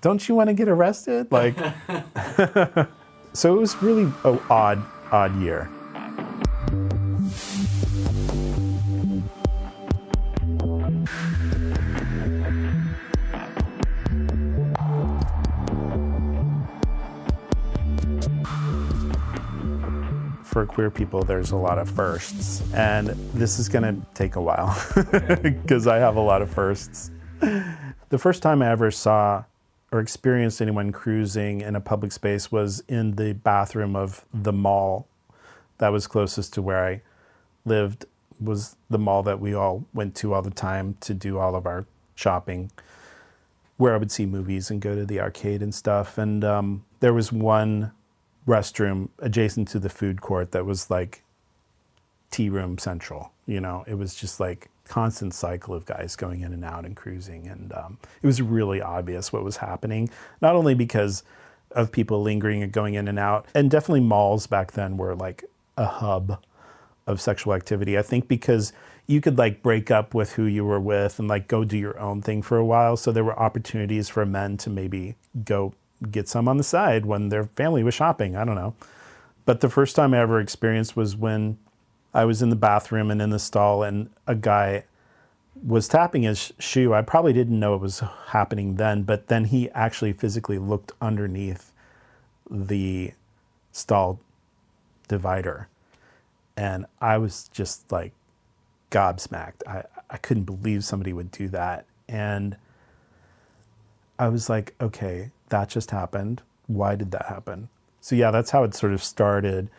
[0.01, 1.31] Don't you want to get arrested?
[1.31, 1.55] Like,
[3.33, 5.69] so it was really an odd, odd year.
[20.53, 22.61] For queer people, there's a lot of firsts.
[22.75, 24.79] And this is going to take a while
[25.41, 27.09] because I have a lot of firsts.
[27.39, 29.45] The first time I ever saw
[29.91, 35.07] or experienced anyone cruising in a public space was in the bathroom of the mall
[35.79, 37.01] that was closest to where I
[37.65, 38.05] lived
[38.39, 41.65] was the mall that we all went to all the time to do all of
[41.65, 42.69] our shopping
[43.77, 46.19] where I would see movies and go to the arcade and stuff.
[46.19, 47.91] And um, there was one
[48.47, 51.23] restroom adjacent to the food court that was like
[52.31, 53.31] tea room central.
[53.45, 56.95] You know, it was just like constant cycle of guys going in and out and
[56.95, 60.09] cruising, and um, it was really obvious what was happening.
[60.41, 61.23] Not only because
[61.71, 65.43] of people lingering and going in and out, and definitely malls back then were like
[65.77, 66.43] a hub
[67.07, 67.97] of sexual activity.
[67.97, 68.73] I think because
[69.07, 71.99] you could like break up with who you were with and like go do your
[71.99, 72.95] own thing for a while.
[72.95, 75.73] So there were opportunities for men to maybe go
[76.11, 78.35] get some on the side when their family was shopping.
[78.35, 78.75] I don't know.
[79.45, 81.57] But the first time I ever experienced was when
[82.13, 84.85] I was in the bathroom and in the stall and a guy
[85.61, 86.93] was tapping his shoe.
[86.93, 91.71] I probably didn't know it was happening then, but then he actually physically looked underneath
[92.49, 93.13] the
[93.71, 94.19] stall
[95.07, 95.67] divider.
[96.55, 98.13] And I was just like
[98.91, 99.67] gobsmacked.
[99.67, 101.85] I, I couldn't believe somebody would do that.
[102.07, 102.57] And
[104.19, 106.41] I was like, okay, that just happened.
[106.67, 107.69] Why did that happen?
[108.01, 109.69] So, yeah, that's how it sort of started.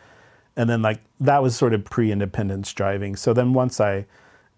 [0.55, 3.15] And then, like, that was sort of pre independence driving.
[3.15, 4.05] So then, once I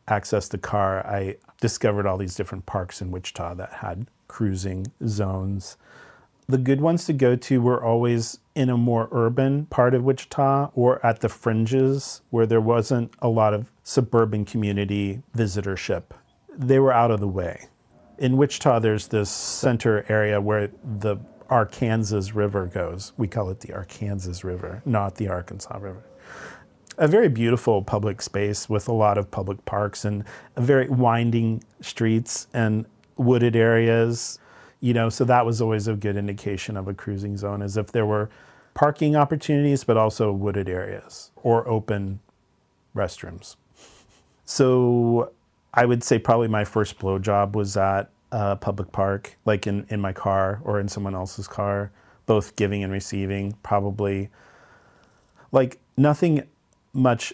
[0.07, 5.77] accessed the car, I discovered all these different parks in Wichita that had cruising zones
[6.49, 10.71] the good ones to go to were always in a more urban part of Wichita
[10.73, 16.03] or at the fringes where there wasn't a lot of suburban community visitorship.
[16.57, 17.67] They were out of the way.
[18.17, 21.17] In Wichita, there's this center area where the
[21.49, 23.13] Arkansas River goes.
[23.17, 26.03] We call it the Arkansas River, not the Arkansas River.
[26.97, 30.23] A very beautiful public space with a lot of public parks and
[30.55, 32.85] very winding streets and
[33.17, 34.39] wooded areas
[34.79, 37.91] you know, so that was always a good indication of a cruising zone, as if
[37.91, 38.29] there were
[38.73, 42.19] parking opportunities, but also wooded areas or open
[42.95, 43.55] restrooms.
[44.45, 45.31] So
[45.77, 50.01] I would say probably my first blowjob was at a public park, like in, in
[50.01, 51.91] my car or in someone else's car,
[52.25, 54.29] both giving and receiving, probably.
[55.51, 56.47] Like nothing
[56.93, 57.31] much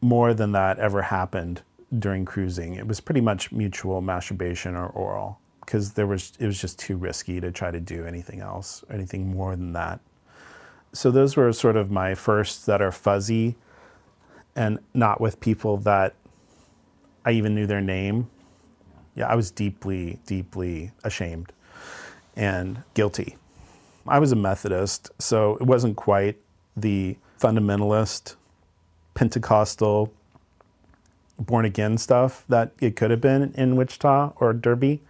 [0.00, 1.60] more than that ever happened
[1.96, 2.74] during cruising.
[2.74, 6.96] It was pretty much mutual masturbation or oral because there was it was just too
[6.96, 10.00] risky to try to do anything else, anything more than that.
[10.94, 13.56] So those were sort of my first that are fuzzy
[14.56, 16.14] and not with people that
[17.24, 18.30] I even knew their name.
[19.14, 21.52] Yeah, I was deeply, deeply ashamed
[22.34, 23.36] and guilty.
[24.06, 26.38] I was a Methodist, so it wasn't quite
[26.76, 28.36] the fundamentalist,
[29.14, 30.12] Pentecostal,
[31.38, 35.02] born again stuff that it could have been in Wichita or Derby.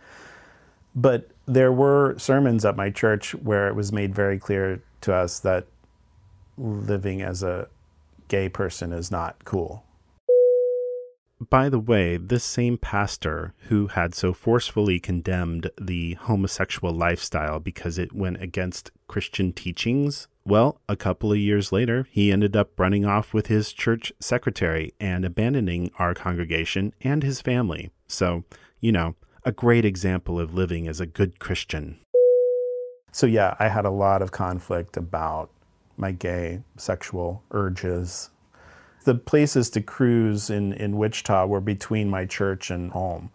[0.94, 5.38] But there were sermons at my church where it was made very clear to us
[5.40, 5.66] that
[6.58, 7.68] living as a
[8.28, 9.84] gay person is not cool.
[11.50, 17.98] By the way, this same pastor who had so forcefully condemned the homosexual lifestyle because
[17.98, 23.04] it went against Christian teachings, well, a couple of years later, he ended up running
[23.04, 27.90] off with his church secretary and abandoning our congregation and his family.
[28.06, 28.44] So,
[28.78, 31.98] you know, a great example of living as a good Christian.
[33.10, 35.50] So, yeah, I had a lot of conflict about
[35.96, 38.30] my gay sexual urges.
[39.04, 43.30] The places to cruise in, in Wichita were between my church and home.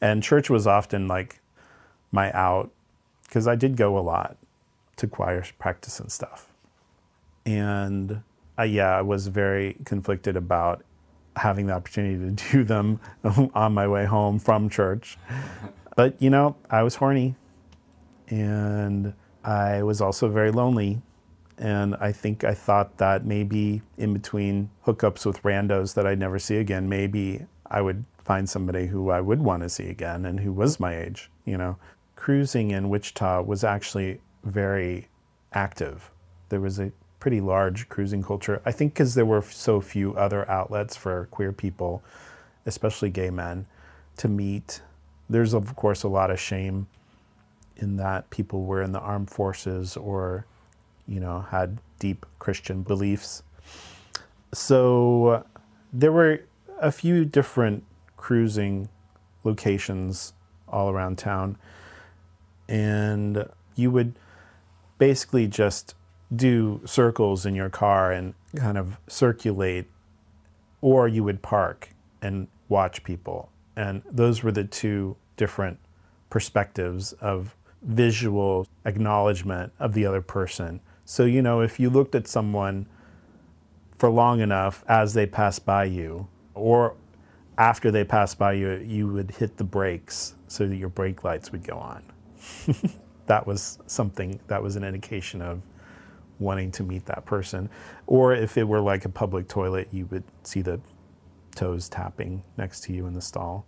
[0.00, 1.40] And church was often like
[2.10, 2.70] my out
[3.24, 4.36] because I did go a lot
[4.96, 6.48] to choir practice and stuff.
[7.46, 8.22] And
[8.58, 10.84] I, yeah, I was very conflicted about
[11.36, 13.00] having the opportunity to do them
[13.54, 15.16] on my way home from church.
[15.96, 17.34] But, you know, I was horny
[18.28, 21.00] and I was also very lonely.
[21.62, 26.40] And I think I thought that maybe in between hookups with randos that I'd never
[26.40, 30.40] see again, maybe I would find somebody who I would want to see again and
[30.40, 31.76] who was my age, you know.
[32.16, 35.06] Cruising in Wichita was actually very
[35.52, 36.10] active.
[36.48, 36.90] There was a
[37.20, 38.60] pretty large cruising culture.
[38.66, 42.02] I think because there were so few other outlets for queer people,
[42.66, 43.66] especially gay men,
[44.16, 44.82] to meet.
[45.30, 46.88] There's, of course, a lot of shame
[47.76, 50.44] in that people were in the armed forces or,
[51.12, 53.42] you know, had deep Christian beliefs.
[54.54, 55.44] So
[55.92, 56.40] there were
[56.80, 57.84] a few different
[58.16, 58.88] cruising
[59.44, 60.32] locations
[60.68, 61.58] all around town.
[62.66, 64.14] And you would
[64.98, 65.94] basically just
[66.34, 69.86] do circles in your car and kind of circulate,
[70.80, 71.90] or you would park
[72.22, 73.50] and watch people.
[73.76, 75.78] And those were the two different
[76.30, 80.80] perspectives of visual acknowledgement of the other person.
[81.04, 82.86] So, you know, if you looked at someone
[83.98, 86.96] for long enough as they pass by you, or
[87.58, 91.52] after they pass by you, you would hit the brakes so that your brake lights
[91.52, 92.02] would go on.
[93.26, 95.62] that was something that was an indication of
[96.38, 97.68] wanting to meet that person.
[98.06, 100.80] Or if it were like a public toilet, you would see the
[101.54, 103.66] toes tapping next to you in the stall.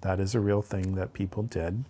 [0.00, 1.84] That is a real thing that people did.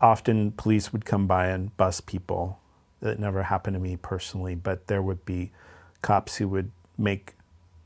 [0.00, 2.60] Often police would come by and bus people.
[3.00, 5.52] That never happened to me personally, but there would be
[6.02, 7.34] cops who would make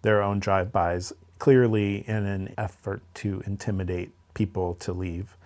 [0.03, 5.37] their own drive-bys clearly in an effort to intimidate people to leave.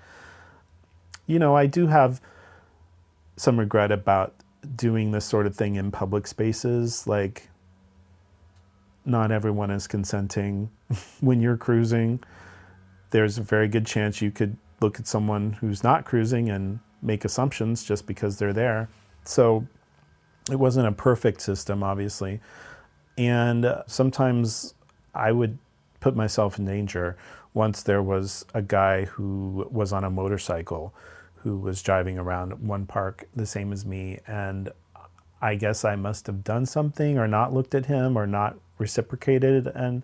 [1.26, 2.20] You know, I do have
[3.36, 4.34] some regret about
[4.74, 7.06] doing this sort of thing in public spaces.
[7.06, 7.48] Like,
[9.04, 10.70] not everyone is consenting
[11.20, 12.20] when you're cruising.
[13.10, 17.24] There's a very good chance you could look at someone who's not cruising and make
[17.24, 18.88] assumptions just because they're there.
[19.28, 19.66] So,
[20.50, 22.40] it wasn't a perfect system, obviously.
[23.16, 24.74] And uh, sometimes
[25.14, 25.58] I would
[26.00, 27.16] put myself in danger.
[27.54, 30.94] Once there was a guy who was on a motorcycle
[31.42, 34.70] who was driving around one park the same as me, and
[35.40, 39.66] I guess I must have done something or not looked at him or not reciprocated
[39.68, 40.02] and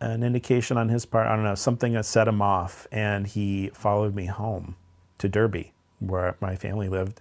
[0.00, 1.26] an indication on his part.
[1.26, 4.76] I don't know, something that set him off, and he followed me home
[5.18, 7.20] to Derby, where my family lived.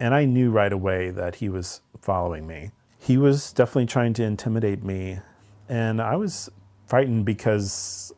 [0.00, 2.70] And I knew right away that he was following me.
[2.98, 5.20] He was definitely trying to intimidate me,
[5.68, 6.50] and I was
[6.86, 8.12] frightened because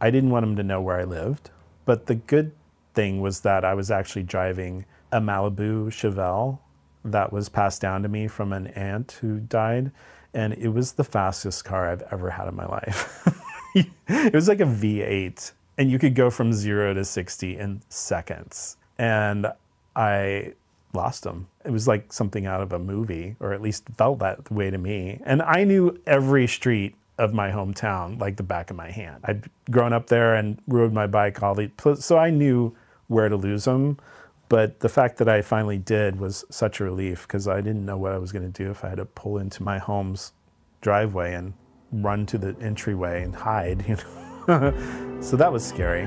[0.00, 1.50] I didn't want him to know where I lived.
[1.84, 2.52] But the good
[2.94, 6.58] thing was that I was actually driving a Malibu Chevelle
[7.04, 9.92] that was passed down to me from an aunt who died.
[10.34, 13.28] And it was the fastest car I've ever had in my life.
[13.74, 18.76] it was like a V8, and you could go from zero to 60 in seconds.
[18.98, 19.46] And
[19.94, 20.54] I
[20.94, 21.48] lost him.
[21.64, 24.78] It was like something out of a movie, or at least felt that way to
[24.78, 25.20] me.
[25.24, 29.20] And I knew every street of my hometown like the back of my hand.
[29.24, 32.74] I'd grown up there and rode my bike all the so I knew
[33.06, 33.98] where to lose them.
[34.48, 37.96] But the fact that I finally did was such a relief because I didn't know
[37.96, 40.32] what I was going to do if I had to pull into my home's
[40.82, 41.54] driveway and
[41.90, 45.18] run to the entryway and hide, you know.
[45.22, 46.06] so that was scary.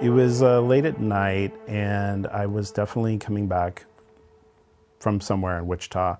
[0.00, 3.84] It was uh, late at night, and I was definitely coming back
[4.98, 6.16] from somewhere in Wichita,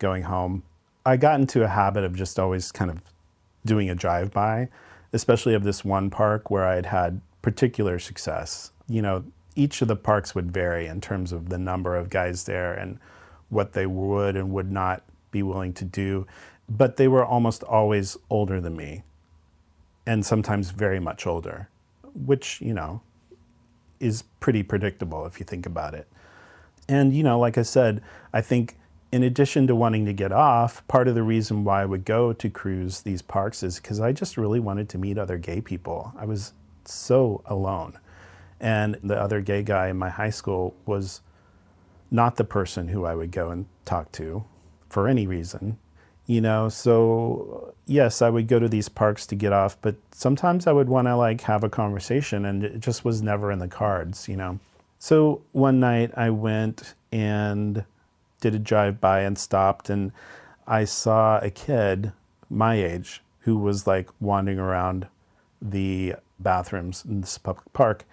[0.00, 0.64] going home.
[1.06, 3.00] I got into a habit of just always kind of
[3.64, 4.70] doing a drive by,
[5.12, 8.72] especially of this one park where I'd had particular success.
[8.88, 12.42] You know, each of the parks would vary in terms of the number of guys
[12.42, 12.98] there and
[13.50, 16.26] what they would and would not be willing to do,
[16.68, 19.04] but they were almost always older than me
[20.06, 21.68] and sometimes very much older,
[22.14, 23.00] which, you know,
[24.02, 26.08] is pretty predictable if you think about it.
[26.88, 28.76] And, you know, like I said, I think
[29.12, 32.32] in addition to wanting to get off, part of the reason why I would go
[32.32, 36.12] to cruise these parks is because I just really wanted to meet other gay people.
[36.18, 36.52] I was
[36.84, 37.98] so alone.
[38.58, 41.20] And the other gay guy in my high school was
[42.10, 44.44] not the person who I would go and talk to
[44.88, 45.78] for any reason
[46.32, 46.68] you know?
[46.68, 50.88] So yes i would go to these parks to get off but sometimes i would
[50.88, 54.36] want to like have a conversation and it just was never in the cards you
[54.36, 54.58] know?
[54.98, 57.84] So one night i went and
[58.40, 60.12] did a drive by and stopped and
[60.66, 62.12] i saw a kid
[62.48, 65.08] my age who was like wandering around
[65.60, 68.04] the bathrooms in this public park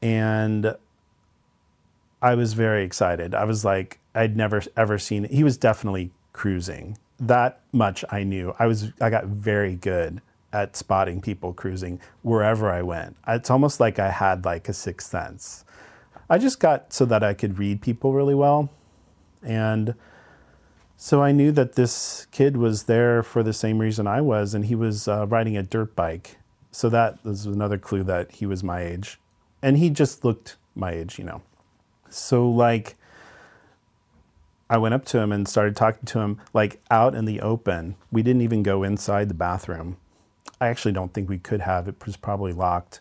[0.00, 0.74] and
[2.20, 3.34] i was very excited.
[3.34, 8.54] I was like i'd never ever seen he was definitely cruising that much I knew.
[8.58, 10.20] I was I got very good
[10.52, 13.16] at spotting people cruising wherever I went.
[13.26, 15.64] It's almost like I had like a sixth sense.
[16.28, 18.70] I just got so that I could read people really well.
[19.42, 19.94] And
[20.96, 24.66] so I knew that this kid was there for the same reason I was, and
[24.66, 26.38] he was uh, riding a dirt bike.
[26.70, 29.18] So that was another clue that he was my age.
[29.62, 31.42] And he just looked my age, you know.
[32.08, 32.96] So, like,
[34.72, 37.94] I went up to him and started talking to him like out in the open.
[38.10, 39.98] We didn't even go inside the bathroom.
[40.62, 41.88] I actually don't think we could have.
[41.88, 43.00] It was probably locked.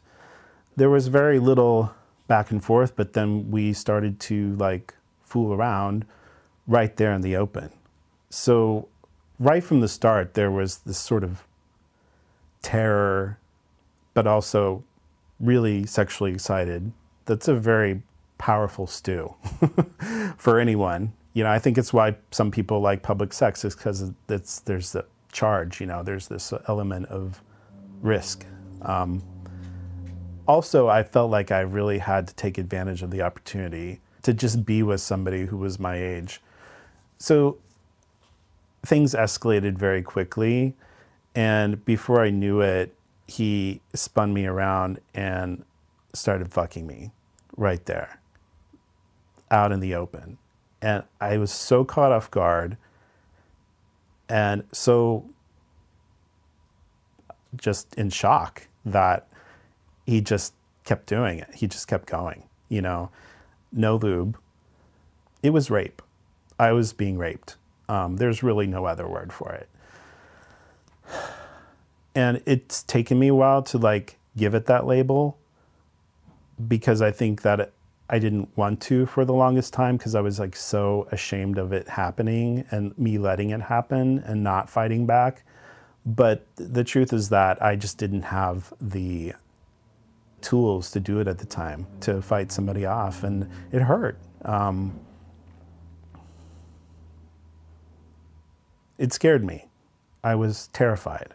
[0.76, 1.94] There was very little
[2.28, 6.04] back and forth, but then we started to like fool around
[6.68, 7.70] right there in the open.
[8.30, 8.90] So,
[9.40, 11.46] right from the start, there was this sort of
[12.62, 13.38] terror,
[14.14, 14.84] but also
[15.40, 16.92] really sexually excited.
[17.28, 18.02] That's a very
[18.38, 19.36] powerful stew
[20.38, 21.14] for anyone.
[21.34, 25.06] You know, I think it's why some people like public sex is because there's the
[25.32, 25.80] charge.
[25.80, 27.42] You know, there's this element of
[28.02, 28.46] risk.
[28.82, 29.24] Um,
[30.48, 34.66] also, I felt like I really had to take advantage of the opportunity to just
[34.66, 36.42] be with somebody who was my age.
[37.18, 37.58] So
[38.84, 40.76] things escalated very quickly.
[41.34, 42.94] And before I knew it,
[43.28, 45.64] he spun me around and
[46.14, 47.12] started fucking me
[47.56, 48.20] right there
[49.50, 50.38] out in the open.
[50.82, 52.78] And I was so caught off guard
[54.32, 55.30] and so
[57.58, 59.28] just in shock that
[60.06, 60.54] he just
[60.86, 61.50] kept doing it.
[61.54, 63.10] He just kept going, you know,
[63.74, 64.38] no lube.
[65.44, 66.02] It was rape.
[66.58, 67.58] I was being raped.
[67.90, 69.70] Um, there's really no other word for it.
[72.16, 75.38] And it's taken me a while to like give it that label
[76.68, 77.74] because I think that it,
[78.14, 81.72] I didn't want to for the longest time because I was like so ashamed of
[81.72, 85.46] it happening and me letting it happen and not fighting back.
[86.06, 89.34] But the truth is that I just didn't have the
[90.42, 94.18] tools to do it at the time to fight somebody off, and it hurt.
[94.44, 95.00] Um,
[98.98, 99.68] it scared me.
[100.24, 101.34] I was terrified.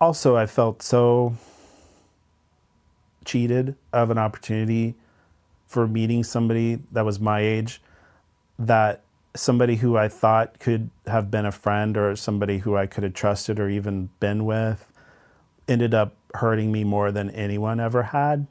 [0.00, 1.34] Also, I felt so
[3.24, 4.94] cheated of an opportunity
[5.70, 7.80] for meeting somebody that was my age
[8.58, 9.02] that
[9.36, 13.14] somebody who I thought could have been a friend or somebody who I could have
[13.14, 14.90] trusted or even been with
[15.68, 18.48] ended up hurting me more than anyone ever had.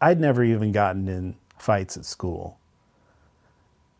[0.00, 2.58] I'd never even gotten in fights at school.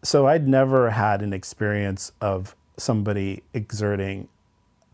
[0.03, 4.29] So I'd never had an experience of somebody exerting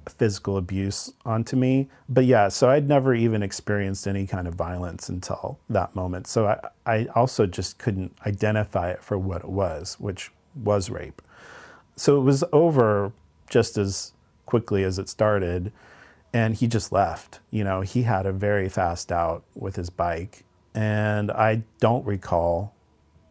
[0.08, 1.88] physical abuse onto me.
[2.08, 6.26] But yeah, so I'd never even experienced any kind of violence until that moment.
[6.26, 11.22] So I, I also just couldn't identify it for what it was, which was rape.
[11.96, 13.12] So it was over
[13.48, 14.12] just as
[14.44, 15.72] quickly as it started.
[16.32, 17.40] And he just left.
[17.50, 20.44] You know, he had a very fast out with his bike.
[20.74, 22.74] And I don't recall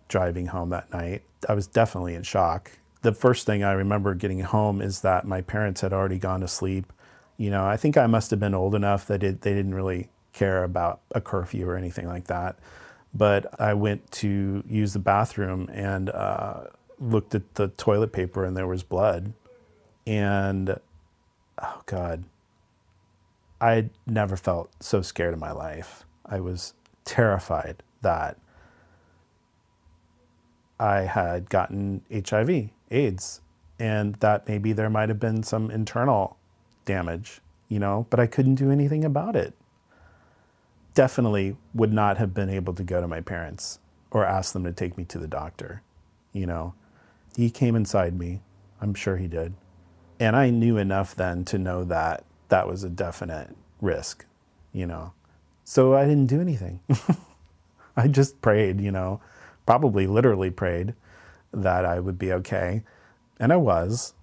[0.08, 1.24] driving home that night.
[1.48, 2.72] I was definitely in shock
[3.06, 6.48] the first thing I remember getting home is that my parents had already gone to
[6.48, 6.92] sleep.
[7.38, 10.10] You know, I think I must have been old enough that it, they didn't really
[10.34, 12.58] care about a curfew or anything like that.
[13.14, 16.64] But I went to use the bathroom and uh,
[17.00, 19.34] looked at the toilet paper and there was blood.
[20.08, 20.76] And
[21.62, 22.24] oh, God,
[23.62, 26.06] I never felt so scared in my life.
[26.26, 28.40] I was terrified that
[30.80, 33.42] I had gotten HIV AIDS,
[33.80, 36.38] and that maybe there might have been some internal
[36.86, 39.54] damage, you know, but I couldn't do anything about it.
[40.94, 43.80] Definitely would not have been able to go to my parents
[44.12, 45.82] or ask them to take me to the doctor,
[46.32, 46.74] you know.
[47.36, 48.42] He came inside me,
[48.80, 49.54] I'm sure he did.
[50.20, 54.26] And I knew enough then to know that that was a definite risk,
[54.72, 55.12] you know.
[55.66, 56.80] So I didn't do anything.
[57.98, 59.20] I just prayed, you know,
[59.66, 60.94] probably literally prayed
[61.56, 62.84] that I would be okay.
[63.40, 64.14] And I was.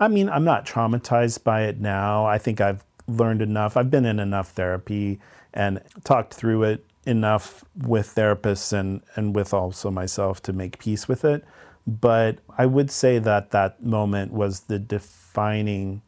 [0.00, 2.26] I mean, I'm not traumatized by it now.
[2.26, 3.76] I think I've learned enough.
[3.76, 5.18] I've been in enough therapy
[5.52, 11.08] and talked through it enough with therapists and, and with also myself to make peace
[11.08, 11.44] with it.
[11.86, 16.02] But I would say that that moment was the defining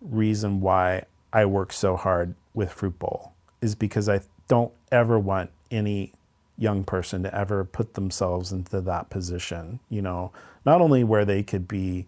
[0.00, 5.50] reason why I work so hard with Fruit Bowl, is because I don't ever want
[5.70, 6.12] any
[6.58, 10.32] young person to ever put themselves into that position, you know,
[10.66, 12.04] not only where they could be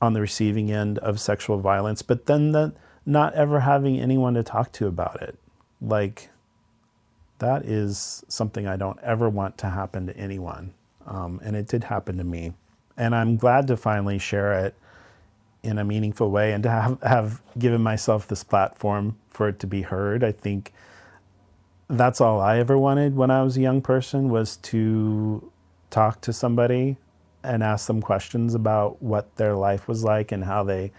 [0.00, 2.72] on the receiving end of sexual violence, but then that
[3.06, 5.38] not ever having anyone to talk to about it.
[5.80, 6.30] Like,
[7.38, 10.72] that is something I don't ever want to happen to anyone.
[11.06, 12.54] Um, and it did happen to me.
[12.96, 14.74] And I'm glad to finally share it
[15.62, 19.66] in a meaningful way and to have, have given myself this platform for it to
[19.66, 20.24] be heard.
[20.24, 20.72] I think
[21.88, 25.50] that's all I ever wanted when I was a young person was to
[25.90, 26.96] talk to somebody
[27.42, 30.92] and ask them questions about what their life was like and how they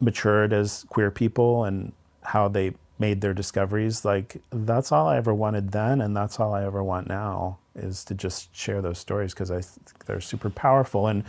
[0.00, 4.04] matured as queer people and how they made their discoveries.
[4.04, 8.04] Like that's all I ever wanted then and that's all I ever want now is
[8.06, 11.06] to just share those stories because I think they're super powerful.
[11.06, 11.24] And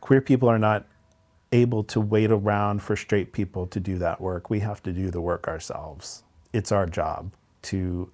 [0.00, 0.84] queer people are not
[1.52, 4.50] able to wait around for straight people to do that work.
[4.50, 6.22] We have to do the work ourselves.
[6.52, 7.32] It's our job
[7.62, 8.10] to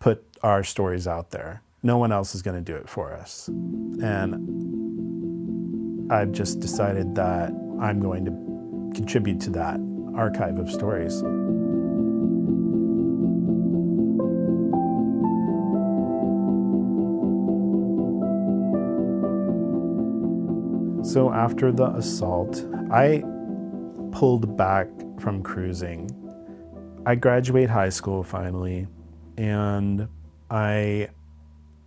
[0.00, 1.62] put our stories out there.
[1.82, 3.48] No one else is going to do it for us.
[3.48, 4.34] And
[6.12, 8.32] I've just decided that I'm going to
[8.96, 9.80] contribute to that
[10.16, 11.22] archive of stories.
[21.10, 23.24] So after the assault, I
[24.12, 24.86] pulled back
[25.18, 26.08] from cruising.
[27.04, 28.86] I graduate high school finally,
[29.36, 30.06] and
[30.48, 31.08] I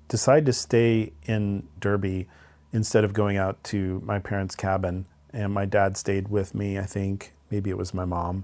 [0.09, 2.27] decide to stay in Derby
[2.73, 5.05] instead of going out to my parents' cabin.
[5.31, 7.31] And my dad stayed with me, I think.
[7.49, 8.43] Maybe it was my mom.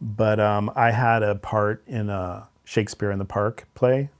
[0.00, 4.10] But um, I had a part in a Shakespeare in the Park play.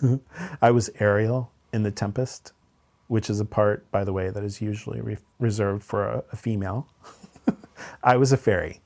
[0.62, 2.52] I was Ariel in The Tempest,
[3.08, 6.36] which is a part, by the way, that is usually re- reserved for a, a
[6.36, 6.88] female.
[8.02, 8.80] I was a fairy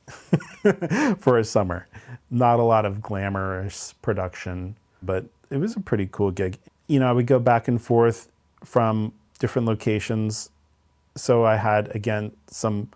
[1.19, 1.87] for a summer.
[2.31, 6.59] Not a lot of glamorous production, but it was a pretty cool gig.
[6.87, 8.29] You know, I would go back and forth
[8.65, 10.51] from different locations.
[11.17, 12.91] So I had, again, some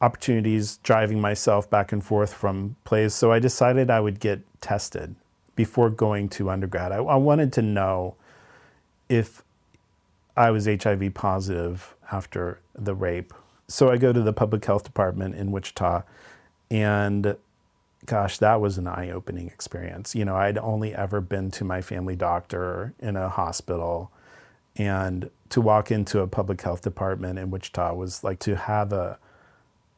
[0.00, 3.14] opportunities driving myself back and forth from plays.
[3.14, 5.14] So I decided I would get tested
[5.56, 6.92] before going to undergrad.
[6.92, 8.16] I, I wanted to know
[9.08, 9.42] if
[10.36, 13.32] I was HIV positive after the rape.
[13.68, 16.02] So I go to the public health department in Wichita,
[16.70, 17.36] and
[18.06, 20.14] gosh, that was an eye opening experience.
[20.14, 24.10] You know, I'd only ever been to my family doctor in a hospital,
[24.76, 29.18] and to walk into a public health department in Wichita was like to have a,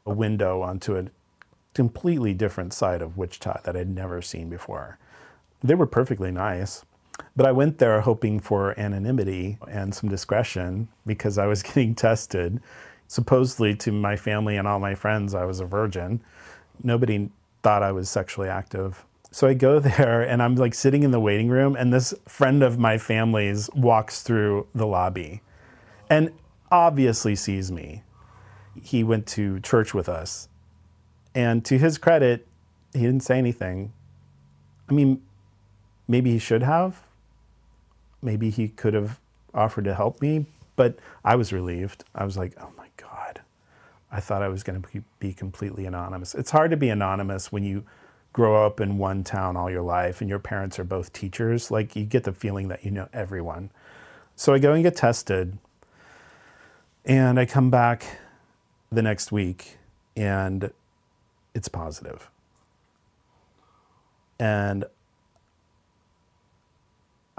[0.05, 1.07] a window onto a
[1.75, 4.99] completely different side of Wichita that I'd never seen before.
[5.63, 6.85] They were perfectly nice.
[7.35, 12.61] But I went there hoping for anonymity and some discretion because I was getting tested.
[13.09, 16.23] Supposedly, to my family and all my friends, I was a virgin.
[16.83, 17.31] Nobody
[17.63, 19.05] thought I was sexually active.
[19.31, 22.63] So I go there and I'm like sitting in the waiting room, and this friend
[22.63, 25.43] of my family's walks through the lobby
[26.13, 26.31] and
[26.71, 28.03] obviously sees me.
[28.83, 30.49] He went to church with us.
[31.35, 32.47] And to his credit,
[32.93, 33.93] he didn't say anything.
[34.91, 35.23] I mean,
[36.07, 37.01] maybe he should have.
[38.23, 39.19] Maybe he could have
[39.53, 40.47] offered to help me,
[40.77, 42.05] but I was relieved.
[42.15, 43.41] I was like, oh my God.
[44.11, 46.35] I thought I was going to be completely anonymous.
[46.35, 47.85] It's hard to be anonymous when you
[48.33, 51.71] grow up in one town all your life and your parents are both teachers.
[51.71, 53.71] Like, you get the feeling that you know everyone.
[54.37, 55.59] So I go and get tested,
[57.05, 58.19] and I come back
[58.91, 59.77] the next week,
[60.17, 60.73] and
[61.55, 62.31] it's positive.
[64.39, 64.85] And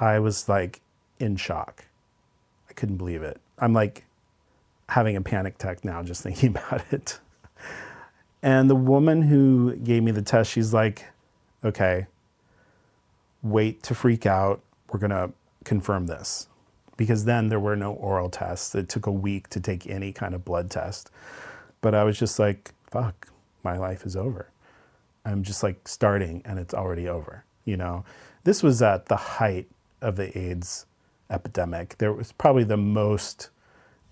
[0.04, 0.82] I was like
[1.18, 1.86] in shock.
[2.70, 3.40] I couldn't believe it.
[3.58, 4.04] I'm like
[4.90, 7.20] having a panic attack now just thinking about it.
[8.42, 11.06] And the woman who gave me the test, she's like,
[11.64, 12.08] okay,
[13.42, 14.62] wait to freak out.
[14.92, 15.32] We're going to
[15.64, 16.50] confirm this.
[16.98, 18.76] Because then there were no oral tests.
[18.76, 21.10] It took a week to take any kind of blood test.
[21.80, 23.30] But I was just like, fuck,
[23.64, 24.50] my life is over.
[25.24, 27.46] I'm just like starting and it's already over.
[27.64, 28.04] You know,
[28.44, 29.70] this was at the height
[30.04, 30.86] of the AIDS
[31.30, 31.98] epidemic.
[31.98, 33.50] There was probably the most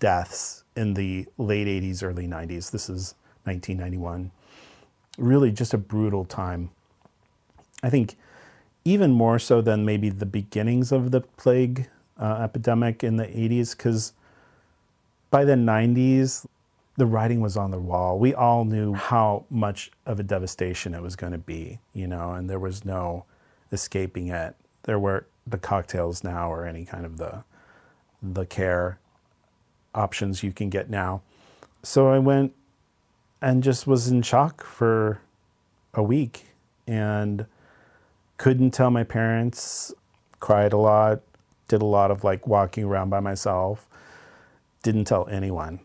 [0.00, 2.70] deaths in the late 80s, early 90s.
[2.70, 3.14] This is
[3.44, 4.30] 1991.
[5.18, 6.70] Really just a brutal time.
[7.82, 8.16] I think
[8.84, 11.88] even more so than maybe the beginnings of the plague
[12.18, 14.12] uh, epidemic in the 80s, because
[15.30, 16.46] by the 90s,
[16.96, 18.18] the writing was on the wall.
[18.18, 22.32] We all knew how much of a devastation it was going to be, you know,
[22.32, 23.24] and there was no
[23.70, 24.54] escaping it.
[24.82, 27.44] There were the cocktails now or any kind of the
[28.22, 28.98] the care
[29.94, 31.22] options you can get now.
[31.82, 32.54] So I went
[33.40, 35.20] and just was in shock for
[35.94, 36.46] a week
[36.86, 37.46] and
[38.36, 39.92] couldn't tell my parents,
[40.38, 41.20] cried a lot,
[41.68, 43.88] did a lot of like walking around by myself,
[44.82, 45.80] didn't tell anyone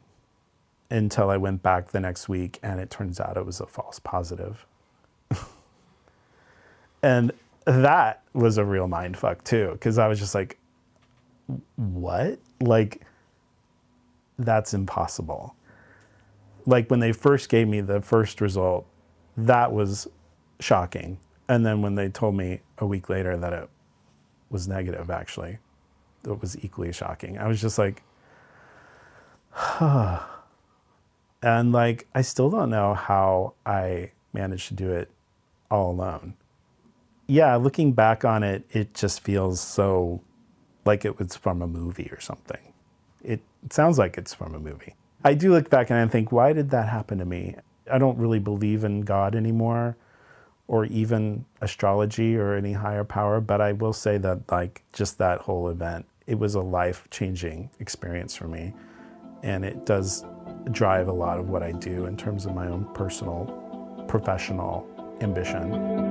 [0.89, 3.99] until I went back the next week and it turns out it was a false
[3.99, 4.65] positive.
[7.01, 7.31] and
[7.67, 10.57] that was a real mind fuck too, because I was just like,
[11.75, 12.39] what?
[12.61, 13.01] Like,
[14.39, 15.53] that's impossible.
[16.65, 18.87] Like when they first gave me the first result,
[19.35, 20.07] that was
[20.61, 21.19] shocking.
[21.49, 23.69] And then when they told me a week later that it
[24.49, 25.57] was negative, actually,
[26.23, 27.37] it was equally shocking.
[27.37, 28.01] I was just like,
[29.51, 30.19] huh.
[31.43, 35.11] And like, I still don't know how I managed to do it
[35.69, 36.33] all alone
[37.27, 40.21] yeah, looking back on it, it just feels so
[40.85, 42.73] like it was from a movie or something.
[43.23, 44.95] It, sounds like it's from a movie.
[45.25, 47.55] I do look back and I think, why did that happen to me?
[47.91, 49.97] I don't really believe in God anymore
[50.69, 55.41] or even astrology or any higher power, but I will say that, like, just that
[55.41, 58.73] whole event, it was a life changing experience for me.
[59.43, 60.25] And it does
[60.71, 64.87] drive a lot of what I do in terms of my own personal, professional
[65.21, 66.06] ambition.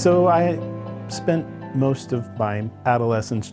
[0.00, 0.58] So I
[1.08, 1.46] spent
[1.76, 3.52] most of my adolescence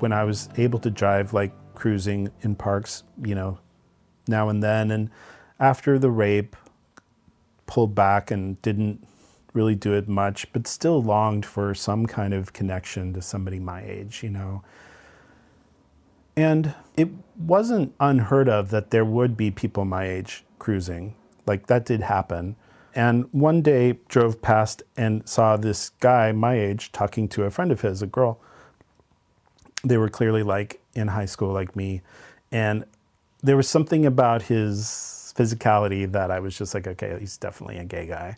[0.00, 3.58] when I was able to drive, like cruising in parks, you know,
[4.26, 4.90] now and then.
[4.90, 5.08] And
[5.58, 6.56] after the rape,
[7.66, 9.02] pulled back and didn't
[9.54, 13.82] really do it much, but still longed for some kind of connection to somebody my
[13.82, 14.62] age, you know.
[16.36, 21.14] And it wasn't unheard of that there would be people my age cruising.
[21.46, 22.56] Like that did happen.
[22.98, 27.70] And one day drove past and saw this guy my age talking to a friend
[27.70, 28.40] of his, a girl.
[29.84, 32.02] They were clearly like in high school like me.
[32.50, 32.84] And
[33.40, 37.84] there was something about his physicality that I was just like, okay, he's definitely a
[37.84, 38.36] gay guy,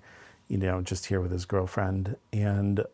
[0.48, 2.16] you know, just here with his girlfriend.
[2.30, 2.84] And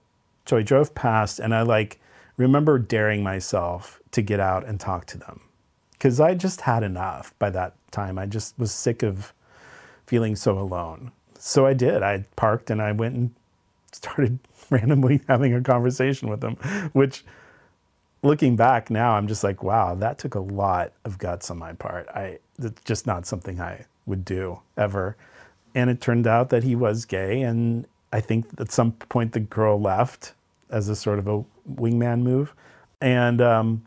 [0.44, 1.98] so I drove past and I like
[2.36, 5.40] remember daring myself to get out and talk to them
[5.94, 8.20] because I just had enough by that time.
[8.20, 9.32] I just was sick of
[10.06, 11.10] feeling so alone.
[11.46, 12.02] So I did.
[12.02, 13.32] I parked and I went and
[13.92, 14.40] started
[14.70, 16.56] randomly having a conversation with him,
[16.92, 17.24] which
[18.20, 21.72] looking back now, I'm just like, wow, that took a lot of guts on my
[21.72, 22.08] part.
[22.08, 25.16] I it's just not something I would do ever.
[25.72, 29.40] And it turned out that he was gay, and I think at some point the
[29.40, 30.32] girl left
[30.68, 32.54] as a sort of a wingman move,
[33.00, 33.84] and um,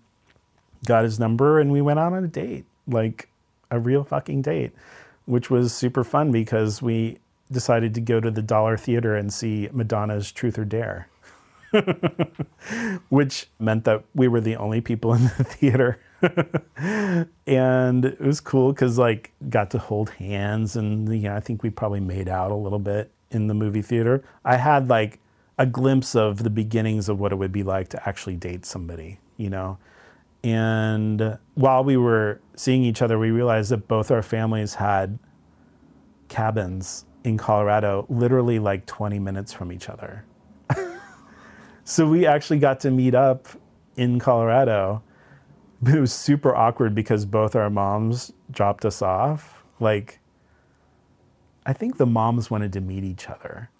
[0.85, 3.27] got his number, and we went out on a date, like
[3.69, 4.71] a real fucking date,
[5.25, 7.17] which was super fun because we
[7.51, 11.09] decided to go to the Dollar Theater and see Madonna's Truth or Dare.
[13.09, 15.99] which meant that we were the only people in the theater.
[17.47, 21.63] and it was cool because like got to hold hands and you know I think
[21.63, 24.23] we probably made out a little bit in the movie theater.
[24.43, 25.19] I had like
[25.57, 29.19] a glimpse of the beginnings of what it would be like to actually date somebody,
[29.37, 29.77] you know.
[30.43, 35.19] And while we were seeing each other, we realized that both our families had
[36.29, 40.25] cabins in Colorado, literally like 20 minutes from each other.
[41.89, 43.47] So we actually got to meet up
[43.95, 45.01] in Colorado,
[45.81, 49.63] but it was super awkward because both our moms dropped us off.
[49.79, 50.19] Like,
[51.65, 53.71] I think the moms wanted to meet each other.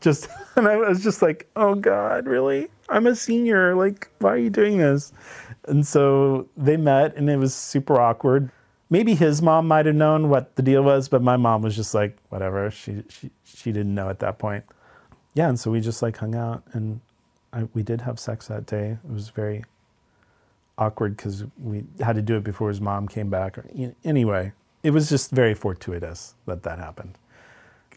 [0.00, 0.26] Just,
[0.56, 2.66] and I was just like, oh God, really?
[2.88, 3.76] I'm a senior.
[3.76, 5.12] Like, why are you doing this?
[5.68, 8.50] And so they met and it was super awkward.
[8.92, 11.94] Maybe his mom might have known what the deal was, but my mom was just
[11.94, 12.70] like, whatever.
[12.70, 14.64] She, she, she didn't know at that point.
[15.32, 15.48] Yeah.
[15.48, 17.00] And so we just like hung out and
[17.54, 18.98] I, we did have sex that day.
[19.02, 19.64] It was very
[20.76, 23.56] awkward because we had to do it before his mom came back.
[24.04, 27.16] Anyway, it was just very fortuitous that that happened.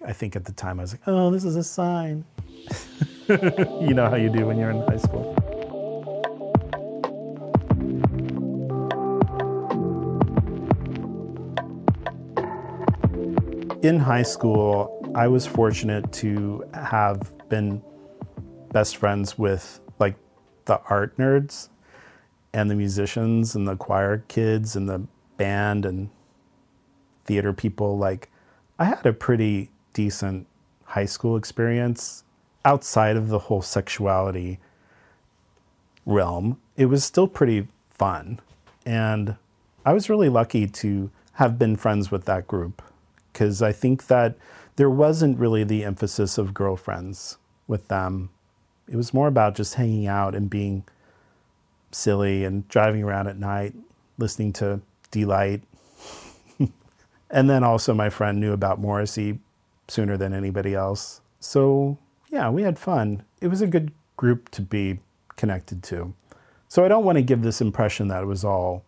[0.08, 2.24] I think at the time I was like, oh, this is a sign.
[3.28, 5.36] you know how you do when you're in high school.
[13.86, 17.84] In high school, I was fortunate to have been
[18.72, 20.16] best friends with like
[20.66, 21.70] the art nerds
[22.52, 25.06] and the musicians and the choir kids and the
[25.38, 26.10] band and
[27.26, 27.96] theater people.
[27.96, 28.32] Like,
[28.80, 30.48] I had a pretty decent
[30.86, 32.24] high school experience
[32.66, 34.58] outside of the whole sexuality
[36.08, 36.60] realm.
[36.76, 38.40] It was still pretty fun.
[38.84, 39.36] And
[39.86, 42.82] I was really lucky to have been friends with that group
[43.36, 44.38] because I think that
[44.78, 48.30] there wasn't really the emphasis of girlfriends with them
[48.88, 50.84] it was more about just hanging out and being
[51.92, 53.74] silly and driving around at night,
[54.18, 54.82] listening to
[55.12, 55.64] Deee-Lite.
[57.30, 59.40] and then also, my friend knew about Morrissey
[59.88, 61.22] sooner than anybody else.
[61.40, 61.98] So,
[62.30, 63.24] yeah, we had fun.
[63.42, 65.00] It was a good group to be
[65.36, 66.14] connected to.
[66.68, 68.84] So, I don't want to give this impression that it was all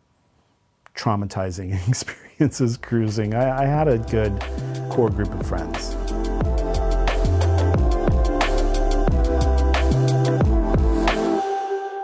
[0.98, 3.34] traumatizing experiences cruising.
[3.34, 4.40] I, I had a good
[4.90, 5.96] core group of friends.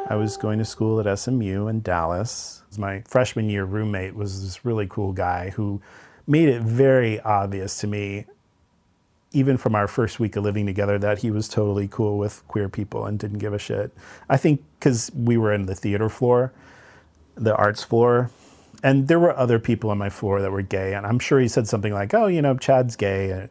[0.10, 2.62] I was going to school at SMU in Dallas.
[2.78, 5.82] My freshman year roommate was this really cool guy who
[6.28, 8.26] made it very obvious to me,
[9.32, 12.70] even from our first week of living together, that he was totally cool with queer
[12.70, 13.92] people and didn't give a shit.
[14.30, 16.54] I think because we were in the theater floor,
[17.36, 18.30] the arts floor,
[18.84, 21.48] and there were other people on my floor that were gay, and I'm sure he
[21.48, 23.50] said something like, "Oh, you know, Chad's gay." And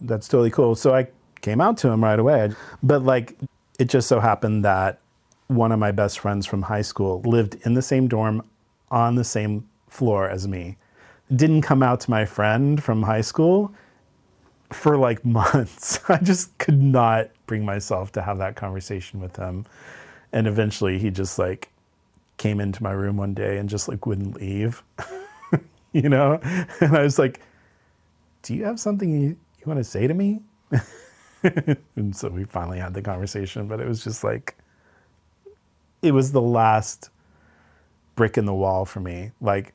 [0.00, 0.74] That's totally cool.
[0.76, 1.08] So I
[1.42, 2.52] came out to him right away.
[2.82, 3.36] But like,
[3.78, 5.00] it just so happened that
[5.48, 8.44] one of my best friends from high school lived in the same dorm
[8.90, 10.76] on the same floor as me.
[11.34, 13.74] Didn't come out to my friend from high school
[14.70, 16.00] for like months.
[16.08, 19.66] I just could not bring myself to have that conversation with him.
[20.32, 21.69] And eventually he just like
[22.40, 24.82] came into my room one day and just like wouldn't leave.
[25.92, 26.40] you know?
[26.80, 27.40] And I was like,
[28.42, 30.40] Do you have something you, you want to say to me?
[31.42, 34.56] and so we finally had the conversation, but it was just like,
[36.00, 37.10] it was the last
[38.16, 39.32] brick in the wall for me.
[39.42, 39.74] Like,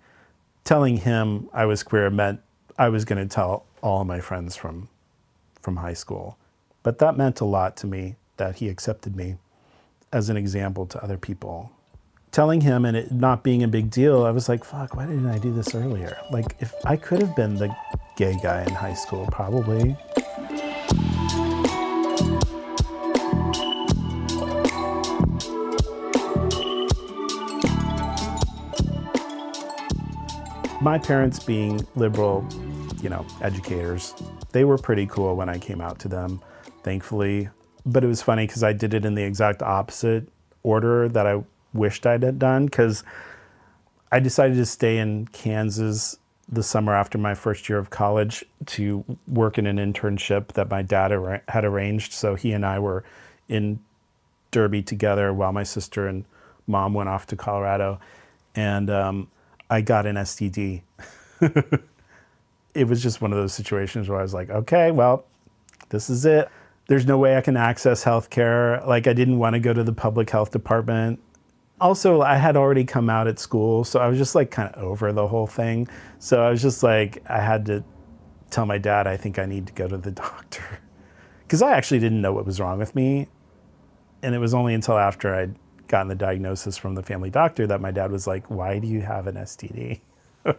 [0.63, 2.41] telling him I was queer meant
[2.79, 4.89] I was going to tell all my friends from
[5.61, 6.37] from high school.
[6.81, 9.37] But that meant a lot to me that he accepted me
[10.11, 11.71] as an example to other people.
[12.35, 15.25] Telling him and it not being a big deal, I was like, fuck, why didn't
[15.25, 16.17] I do this earlier?
[16.31, 17.73] Like, if I could have been the
[18.17, 19.95] gay guy in high school, probably.
[30.81, 32.45] my parents being liberal,
[33.01, 34.13] you know, educators,
[34.51, 36.41] they were pretty cool when I came out to them,
[36.83, 37.47] thankfully.
[37.85, 40.27] But it was funny because I did it in the exact opposite
[40.63, 41.41] order that I
[41.75, 43.03] wished I'd had done because
[44.11, 46.17] I decided to stay in Kansas
[46.47, 50.81] the summer after my first year of college to work in an internship that my
[50.81, 52.13] dad ar- had arranged.
[52.13, 53.03] So he and I were
[53.49, 53.79] in
[54.51, 56.25] Derby together while my sister and
[56.67, 57.99] mom went off to Colorado.
[58.55, 59.27] And um,
[59.69, 60.81] I got an STD.
[62.73, 65.25] it was just one of those situations where I was like, okay, well,
[65.89, 66.49] this is it.
[66.87, 68.85] There's no way I can access healthcare.
[68.85, 71.19] Like, I didn't want to go to the public health department.
[71.81, 74.81] Also, I had already come out at school, so I was just like kind of
[74.81, 75.87] over the whole thing.
[76.19, 77.83] So I was just like, I had to
[78.49, 80.79] tell my dad, I think I need to go to the doctor.
[81.43, 83.27] Because I actually didn't know what was wrong with me.
[84.23, 85.55] And it was only until after I'd
[85.87, 89.01] gotten the diagnosis from the family doctor that my dad was like, Why do you
[89.01, 89.99] have an STD?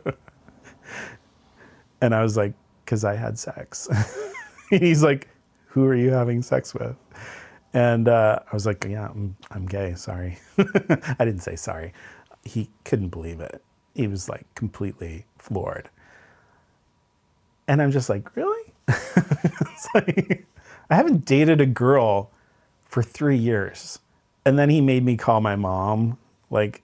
[2.00, 2.52] and I was like,
[2.84, 3.88] Because I had sex.
[4.70, 5.28] He's like,
[5.68, 6.96] Who are you having sex with?
[7.76, 9.94] And uh, I was like, Yeah, I'm, I'm gay.
[9.96, 10.38] Sorry.
[10.58, 11.94] I didn't say sorry.
[12.44, 13.62] He couldn't believe it.
[13.94, 15.90] He was like completely floored.
[17.68, 18.74] And I'm just like, Really?
[19.94, 20.46] like,
[20.90, 22.30] I haven't dated a girl
[22.86, 24.00] for three years
[24.46, 26.18] and then he made me call my mom,
[26.50, 26.82] like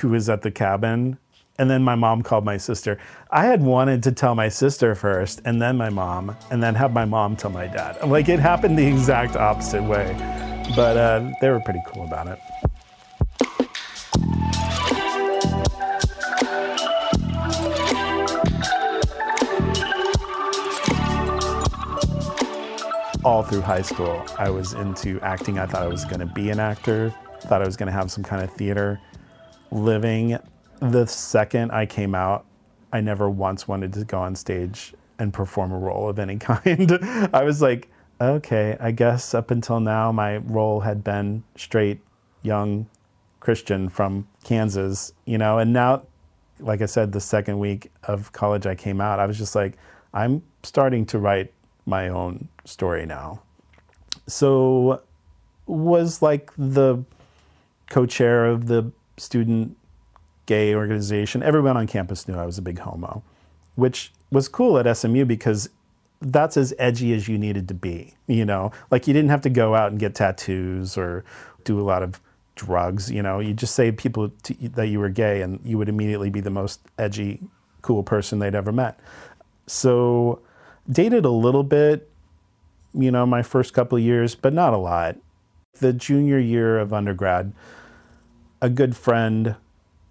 [0.00, 1.18] who was at the cabin.
[1.56, 2.98] And then my mom called my sister.
[3.30, 6.92] I had wanted to tell my sister first, and then my mom, and then have
[6.92, 8.04] my mom tell my dad.
[8.04, 10.14] Like it happened the exact opposite way.
[10.74, 12.38] But uh, they were pretty cool about it.
[23.24, 25.58] all through high school, I was into acting.
[25.58, 28.10] I thought I was going to be an actor, thought I was going to have
[28.10, 29.00] some kind of theater
[29.70, 30.38] living.
[30.84, 32.44] The second I came out,
[32.92, 36.92] I never once wanted to go on stage and perform a role of any kind.
[37.32, 37.88] I was like,
[38.20, 42.00] okay, I guess up until now, my role had been straight,
[42.42, 42.86] young
[43.40, 46.02] Christian from Kansas, you know, and now,
[46.60, 49.78] like I said, the second week of college I came out, I was just like,
[50.12, 51.50] I'm starting to write
[51.86, 53.40] my own story now.
[54.26, 55.02] So
[55.66, 57.02] was like the
[57.88, 59.78] co-chair of the student
[60.46, 61.42] gay organization.
[61.42, 63.22] Everyone on campus knew I was a big homo,
[63.74, 65.68] which was cool at SMU because
[66.20, 68.72] that's as edgy as you needed to be, you know?
[68.90, 71.24] Like you didn't have to go out and get tattoos or
[71.64, 72.20] do a lot of
[72.54, 73.40] drugs, you know?
[73.40, 76.50] You just say people to, that you were gay and you would immediately be the
[76.50, 77.40] most edgy
[77.82, 78.98] cool person they'd ever met.
[79.66, 80.40] So
[80.90, 82.10] dated a little bit,
[82.94, 85.16] you know, my first couple years, but not a lot.
[85.80, 87.52] The junior year of undergrad,
[88.62, 89.56] a good friend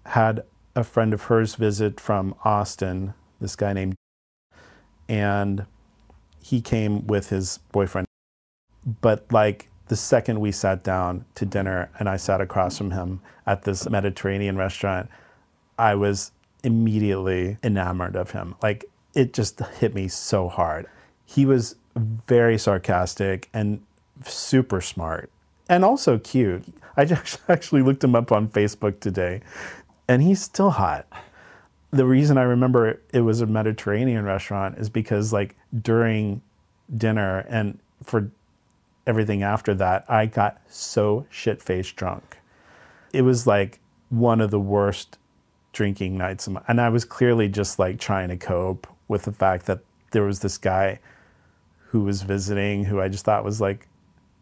[0.06, 0.44] had
[0.74, 3.94] a friend of hers visit from Austin, this guy named,
[5.08, 5.66] and
[6.42, 8.06] he came with his boyfriend.
[9.00, 13.20] But like the second we sat down to dinner and I sat across from him
[13.46, 15.08] at this Mediterranean restaurant,
[15.78, 16.32] I was
[16.62, 18.56] immediately enamored of him.
[18.62, 18.84] Like
[19.14, 20.86] it just hit me so hard.
[21.24, 23.82] He was very sarcastic and
[24.24, 25.30] super smart
[25.68, 26.64] and also cute.
[26.96, 27.02] I
[27.48, 29.40] actually looked him up on Facebook today
[30.08, 31.06] and he's still hot.
[31.90, 36.42] The reason I remember it was a Mediterranean restaurant is because like during
[36.96, 38.30] dinner and for
[39.06, 42.38] everything after that, I got so shit faced drunk.
[43.12, 45.18] It was like one of the worst
[45.72, 46.48] drinking nights.
[46.68, 49.80] And I was clearly just like trying to cope with the fact that
[50.10, 51.00] there was this guy
[51.88, 53.88] who was visiting who I just thought was like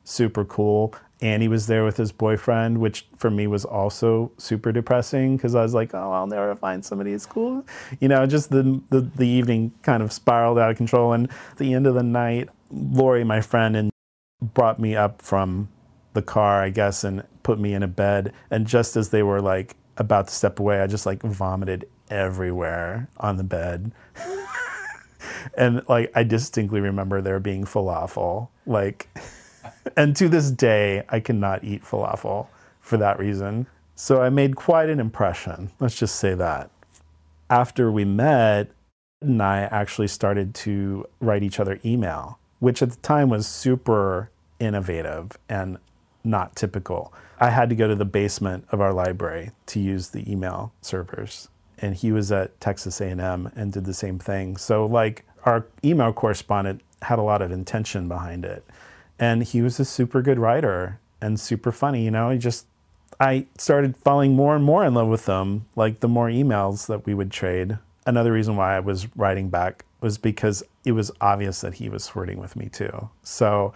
[0.05, 0.95] super cool.
[1.23, 5.55] And he was there with his boyfriend, which for me was also super depressing because
[5.55, 7.64] I was like, oh, I'll never find somebody as cool.
[8.01, 11.12] You know, just the, the, the evening kind of spiraled out of control.
[11.12, 13.93] And at the end of the night, Lori, my friend, and
[14.43, 15.68] brought me up from
[16.12, 18.33] the car, I guess, and put me in a bed.
[18.51, 23.09] And just as they were like about to step away, I just like vomited everywhere
[23.18, 23.93] on the bed.
[25.57, 28.49] and like I distinctly remember there being falafel.
[28.66, 29.09] Like,
[29.97, 32.49] and to this day, I cannot eat falafel
[32.80, 33.66] for that reason.
[33.95, 35.70] So I made quite an impression.
[35.80, 36.70] Let's just say that.
[37.51, 38.70] After we met,
[39.20, 44.30] and I actually started to write each other email, which at the time was super
[44.59, 45.78] innovative and
[46.24, 47.12] not typical.
[47.39, 51.49] I had to go to the basement of our library to use the email servers
[51.83, 54.57] and he was at Texas A&M and did the same thing.
[54.57, 58.64] So like our email correspondent had a lot of intention behind it.
[59.23, 62.31] And he was a super good writer and super funny, you know.
[62.31, 62.66] He just
[63.20, 67.07] I started falling more and more in love with them, like the more emails that
[67.07, 67.79] we would trade.
[68.05, 72.09] Another reason why I was writing back was because it was obvious that he was
[72.09, 73.11] flirting with me too.
[73.23, 73.73] So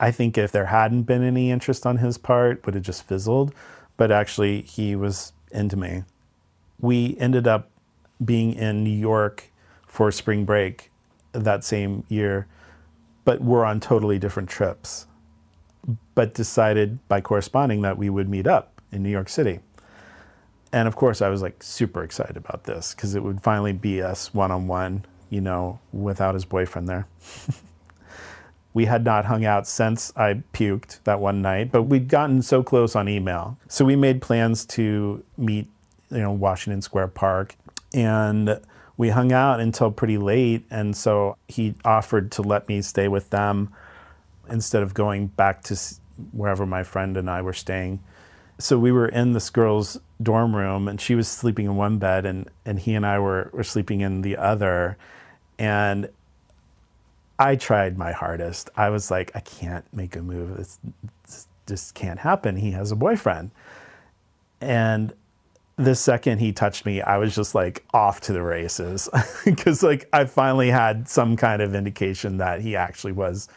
[0.00, 3.54] I think if there hadn't been any interest on his part, would have just fizzled.
[3.98, 6.04] But actually, he was into me
[6.82, 7.70] we ended up
[8.22, 9.50] being in New York
[9.86, 10.90] for spring break
[11.32, 12.46] that same year,
[13.24, 15.06] but we're on totally different trips.
[16.14, 19.60] But decided by corresponding that we would meet up in New York City.
[20.72, 24.00] And of course, I was like super excited about this because it would finally be
[24.00, 27.06] us one on one, you know, without his boyfriend there.
[28.74, 32.62] we had not hung out since I puked that one night, but we'd gotten so
[32.62, 33.58] close on email.
[33.68, 35.68] So we made plans to meet
[36.12, 37.56] you know, Washington Square Park.
[37.94, 38.60] And
[38.96, 40.64] we hung out until pretty late.
[40.70, 43.72] And so he offered to let me stay with them
[44.48, 45.78] instead of going back to
[46.32, 48.00] wherever my friend and I were staying.
[48.58, 52.26] So we were in this girl's dorm room and she was sleeping in one bed
[52.26, 54.96] and, and he and I were, were sleeping in the other.
[55.58, 56.08] And
[57.38, 58.70] I tried my hardest.
[58.76, 60.56] I was like, I can't make a move.
[60.56, 60.78] This,
[61.66, 62.56] just can't happen.
[62.56, 63.50] He has a boyfriend.
[64.60, 65.12] And
[65.76, 69.08] the second he touched me, I was just like off to the races
[69.44, 73.48] because like I finally had some kind of indication that he actually was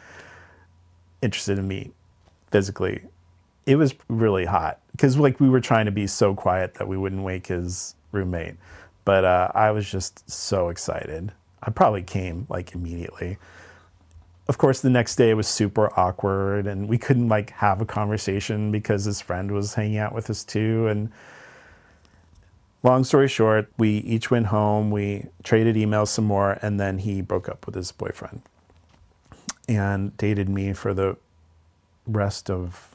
[1.22, 1.92] interested in me
[2.50, 3.02] physically.
[3.66, 6.96] It was really hot because like we were trying to be so quiet that we
[6.96, 8.56] wouldn't wake his roommate.
[9.04, 11.32] But uh, I was just so excited.
[11.62, 13.38] I probably came like immediately.
[14.48, 18.70] Of course, the next day was super awkward, and we couldn't like have a conversation
[18.70, 21.10] because his friend was hanging out with us too, and
[22.86, 27.20] long story short, we each went home, we traded emails some more, and then he
[27.20, 28.42] broke up with his boyfriend
[29.68, 31.16] and dated me for the
[32.06, 32.94] rest of,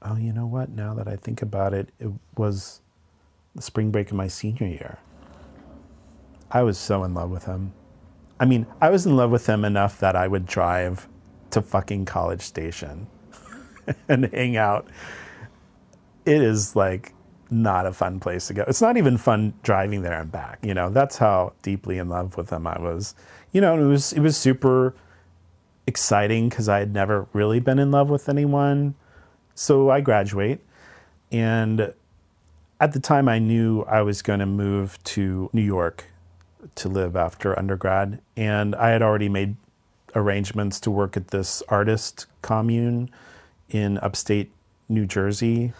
[0.00, 0.70] oh, you know what?
[0.70, 2.80] Now that I think about it, it was
[3.56, 4.98] the spring break of my senior year.
[6.52, 7.72] I was so in love with him.
[8.38, 11.08] I mean, I was in love with him enough that I would drive
[11.50, 13.08] to fucking College Station
[14.08, 14.86] and hang out.
[16.24, 17.13] It is like
[17.54, 18.64] not a fun place to go.
[18.66, 20.58] It's not even fun driving there and back.
[20.62, 23.14] You know, that's how deeply in love with them I was.
[23.52, 24.94] You know, it was it was super
[25.86, 28.96] exciting because I had never really been in love with anyone.
[29.54, 30.60] So I graduate,
[31.30, 31.94] and
[32.80, 36.06] at the time I knew I was going to move to New York
[36.74, 39.54] to live after undergrad, and I had already made
[40.16, 43.10] arrangements to work at this artist commune
[43.68, 44.50] in upstate
[44.88, 45.72] New Jersey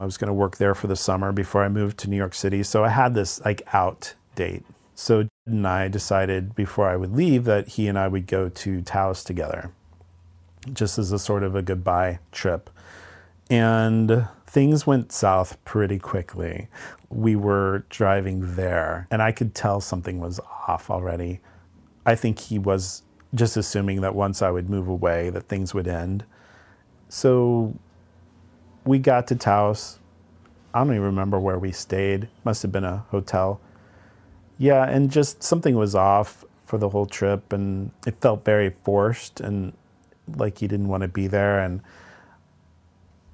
[0.00, 2.34] I was going to work there for the summer before I moved to New York
[2.34, 2.62] City.
[2.62, 4.64] So I had this like out date.
[4.94, 8.48] So Jed and I decided before I would leave that he and I would go
[8.48, 9.72] to Taos together,
[10.72, 12.70] just as a sort of a goodbye trip.
[13.50, 16.68] And things went south pretty quickly.
[17.10, 21.40] We were driving there, and I could tell something was off already.
[22.04, 23.02] I think he was
[23.34, 26.24] just assuming that once I would move away, that things would end.
[27.08, 27.78] So
[28.88, 29.98] we got to Taos.
[30.72, 32.28] I don't even remember where we stayed.
[32.42, 33.60] Must have been a hotel.
[34.56, 39.40] Yeah, and just something was off for the whole trip, and it felt very forced
[39.40, 39.74] and
[40.36, 41.60] like he didn't want to be there.
[41.60, 41.82] And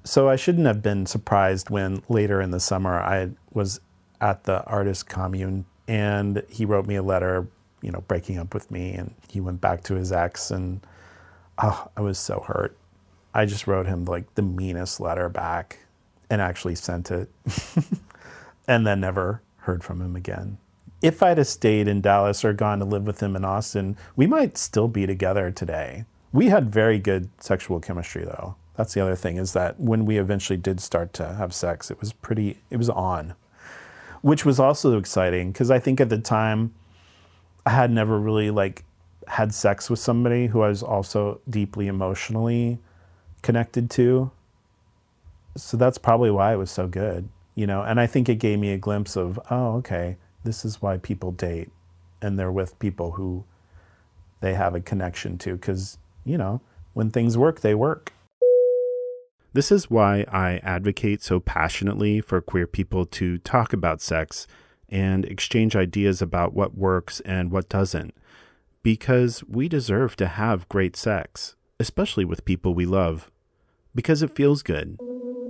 [0.03, 3.79] so I shouldn't have been surprised when later in the summer I was
[4.21, 7.47] at the artist commune and he wrote me a letter,
[7.81, 10.85] you know, breaking up with me, and he went back to his ex, and
[11.59, 12.77] oh, I was so hurt.
[13.35, 15.79] I just wrote him like the meanest letter back
[16.29, 17.29] and actually sent it
[18.67, 20.57] and then never heard from him again.
[21.01, 24.25] If I'd have stayed in Dallas or gone to live with him in Austin, we
[24.25, 26.05] might still be together today.
[26.31, 28.55] We had very good sexual chemistry though.
[28.77, 31.99] That's the other thing is that when we eventually did start to have sex, it
[31.99, 33.35] was pretty, it was on,
[34.21, 36.73] which was also exciting because I think at the time
[37.65, 38.85] I had never really like
[39.27, 42.79] had sex with somebody who I was also deeply emotionally
[43.45, 44.31] connected to.
[45.55, 47.81] So that's probably why it was so good, you know.
[47.83, 51.31] And I think it gave me a glimpse of, oh, okay, this is why people
[51.31, 51.69] date.
[52.21, 53.45] and they're with people who
[54.41, 56.59] they have a connection to because, you know,
[56.93, 58.11] when things work, they work.
[59.53, 64.47] This is why I advocate so passionately for queer people to talk about sex
[64.89, 68.13] and exchange ideas about what works and what doesn't.
[68.83, 73.31] Because we deserve to have great sex, especially with people we love.
[73.95, 74.99] Because it feels good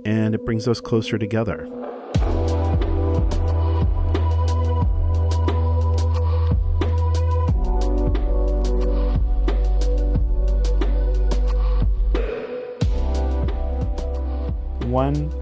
[0.04, 1.66] and it brings us closer together.
[14.86, 15.32] One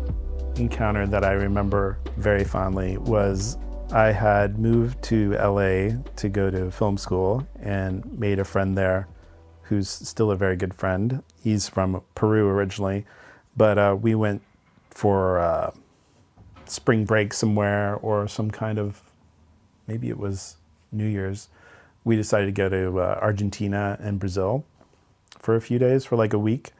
[0.56, 3.58] encounter that I remember very fondly was
[3.92, 9.08] I had moved to LA to go to film school and made a friend there
[9.64, 11.22] who's still a very good friend.
[11.44, 13.04] He's from Peru originally,
[13.54, 14.40] but uh, we went
[14.90, 15.72] for uh,
[16.64, 19.02] spring break somewhere or some kind of
[19.86, 20.56] maybe it was
[20.90, 21.48] New Year's.
[22.02, 24.64] We decided to go to uh, Argentina and Brazil
[25.38, 26.70] for a few days, for like a week.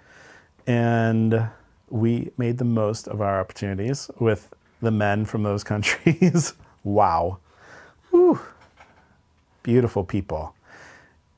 [0.67, 1.49] And
[1.91, 6.55] we made the most of our opportunities with the men from those countries.
[6.85, 7.37] wow.
[8.11, 8.41] Whew.
[9.63, 10.55] Beautiful people.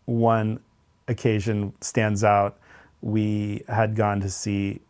[0.05, 0.61] One
[1.09, 2.59] occasion stands out.
[3.01, 4.81] We had gone to see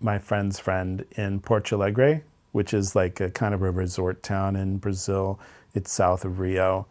[0.00, 4.56] my friend's friend in Porto Alegre, which is like a kind of a resort town
[4.56, 5.38] in Brazil.
[5.74, 6.86] It's south of Rio.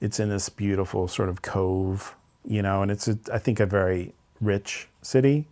[0.00, 3.66] It's in this beautiful sort of cove, you know, and it's, a, I think, a
[3.66, 5.46] very rich city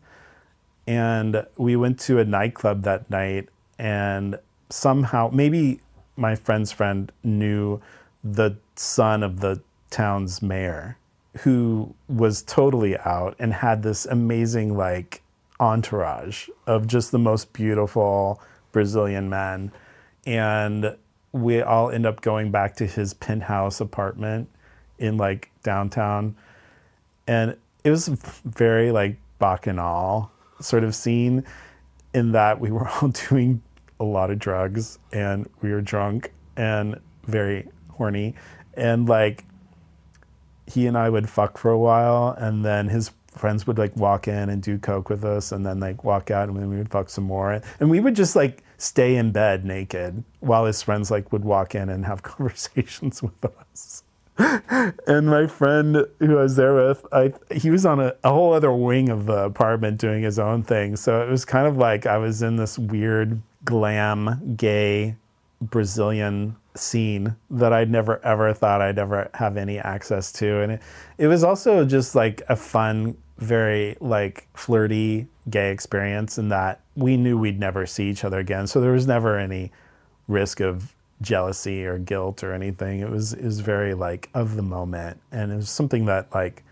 [0.86, 3.48] and we went to a nightclub that night
[3.78, 4.38] and
[4.68, 5.80] somehow maybe
[6.16, 7.80] my friend's friend knew
[8.24, 9.60] the son of the
[9.90, 10.96] town's mayor
[11.40, 15.22] who was totally out and had this amazing like
[15.58, 18.40] entourage of just the most beautiful
[18.72, 19.72] Brazilian men.
[20.26, 20.96] And
[21.32, 24.48] we all end up going back to his penthouse apartment
[24.98, 26.36] in like downtown.
[27.26, 28.08] And it was
[28.44, 30.30] very like bacchanal
[30.60, 31.44] sort of scene
[32.14, 33.62] in that we were all doing
[33.98, 38.34] a lot of drugs and we were drunk and very horny.
[38.74, 39.44] And like
[40.66, 44.28] he and I would fuck for a while and then his friends would like walk
[44.28, 46.90] in and do coke with us and then like walk out and then we would
[46.90, 51.10] fuck some more and we would just like stay in bed naked while his friends
[51.10, 54.02] like would walk in and have conversations with us
[54.38, 58.52] and my friend who I was there with, I he was on a, a whole
[58.52, 60.96] other wing of the apartment doing his own thing.
[60.96, 65.16] So it was kind of like I was in this weird glam gay
[65.60, 70.60] Brazilian scene that I'd never ever thought I'd ever have any access to.
[70.60, 70.82] And it,
[71.18, 77.16] it was also just like a fun, very like flirty gay experience in that we
[77.16, 78.66] knew we'd never see each other again.
[78.66, 79.72] So there was never any
[80.28, 83.00] risk of jealousy or guilt or anything.
[83.00, 86.64] It was it was very like of the moment, and it was something that like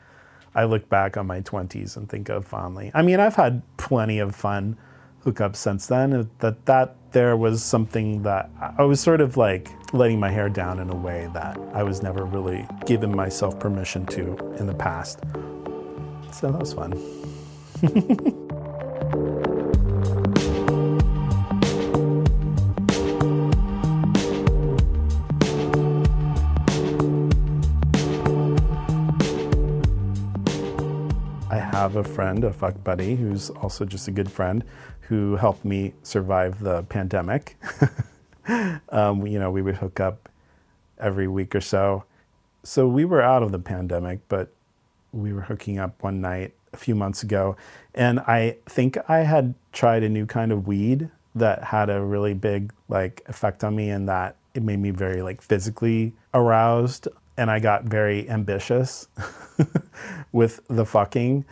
[0.54, 2.90] I look back on my twenties and think of fondly.
[2.94, 4.76] I mean, I've had plenty of fun
[5.24, 6.28] hookups since then.
[6.40, 10.78] That that there was something that I was sort of like letting my hair down
[10.78, 15.20] in a way that I was never really given myself permission to in the past.
[16.32, 16.92] So that was fun.
[31.50, 34.62] I have a friend, a fuck buddy, who's also just a good friend,
[35.02, 37.56] who helped me survive the pandemic.
[38.88, 40.28] um, you know, we would hook up
[40.98, 42.04] every week or so.
[42.62, 44.52] So we were out of the pandemic, but
[45.12, 47.56] we were hooking up one night a few months ago.
[47.94, 52.34] And I think I had tried a new kind of weed that had a really
[52.34, 57.08] big like effect on me and that it made me very like physically aroused
[57.40, 59.08] and I got very ambitious
[60.32, 61.46] with the fucking.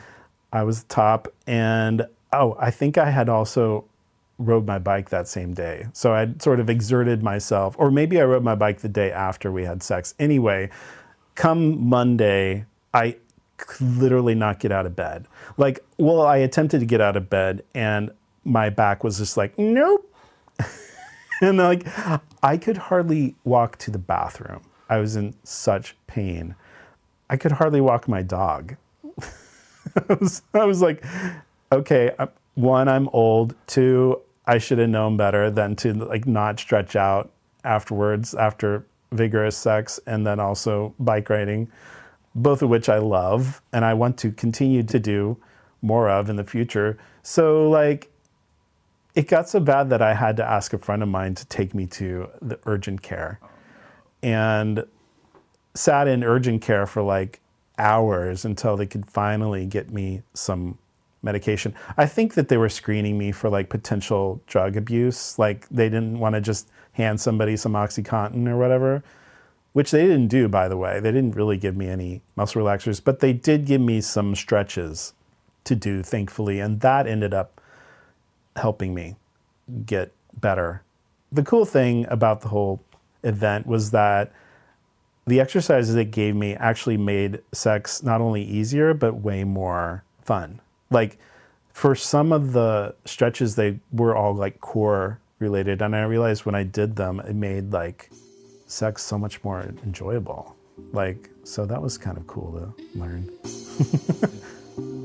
[0.53, 1.33] I was top.
[1.47, 3.87] And oh, I think I had also
[4.39, 5.89] rode my bike that same day.
[5.93, 9.51] So I'd sort of exerted myself, or maybe I rode my bike the day after
[9.51, 10.15] we had sex.
[10.19, 10.71] Anyway,
[11.35, 13.17] come Monday, I
[13.81, 15.27] literally not get out of bed.
[15.57, 18.11] Like, well, I attempted to get out of bed and
[18.45, 20.13] my back was just like, nope.
[21.43, 21.87] and like,
[22.43, 24.63] I could hardly walk to the bathroom.
[24.89, 26.55] I was in such pain.
[27.29, 28.77] I could hardly walk my dog.
[30.09, 31.05] I, was, I was like,
[31.73, 32.13] okay,
[32.55, 33.55] one, I'm old.
[33.67, 37.31] Two, I should have known better than to like not stretch out
[37.65, 41.71] afterwards after vigorous sex and then also bike riding,
[42.35, 45.37] both of which I love and I want to continue to do
[45.83, 46.97] more of in the future.
[47.23, 48.11] So like
[49.15, 51.75] it got so bad that I had to ask a friend of mine to take
[51.75, 53.41] me to the urgent care.
[54.23, 54.85] And
[55.75, 57.41] sat in urgent care for like
[57.77, 60.79] hours until they could finally get me some
[61.23, 61.75] medication.
[61.97, 65.39] I think that they were screening me for like potential drug abuse.
[65.39, 69.03] Like they didn't want to just hand somebody some Oxycontin or whatever,
[69.73, 71.01] which they didn't do, by the way.
[71.01, 75.15] They didn't really give me any muscle relaxers, but they did give me some stretches
[75.65, 76.61] to do, thankfully.
[76.61, 77.61] And that ended up
[78.57, 79.17] helping me
[79.85, 80.83] get better.
[81.31, 82.83] The cool thing about the whole
[83.23, 84.33] event was that
[85.27, 90.61] the exercises it gave me actually made sex not only easier, but way more fun.
[90.91, 91.19] Like
[91.73, 95.83] for some of the stretches, they were all like core related.
[95.83, 98.11] And I realized when I did them, it made like
[98.67, 100.57] sex so much more enjoyable.
[100.93, 103.31] Like, so that was kind of cool to learn.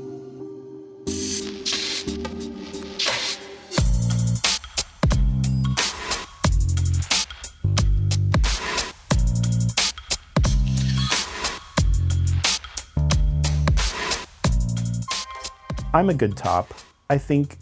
[15.94, 16.74] I'm a good top.
[17.08, 17.56] I think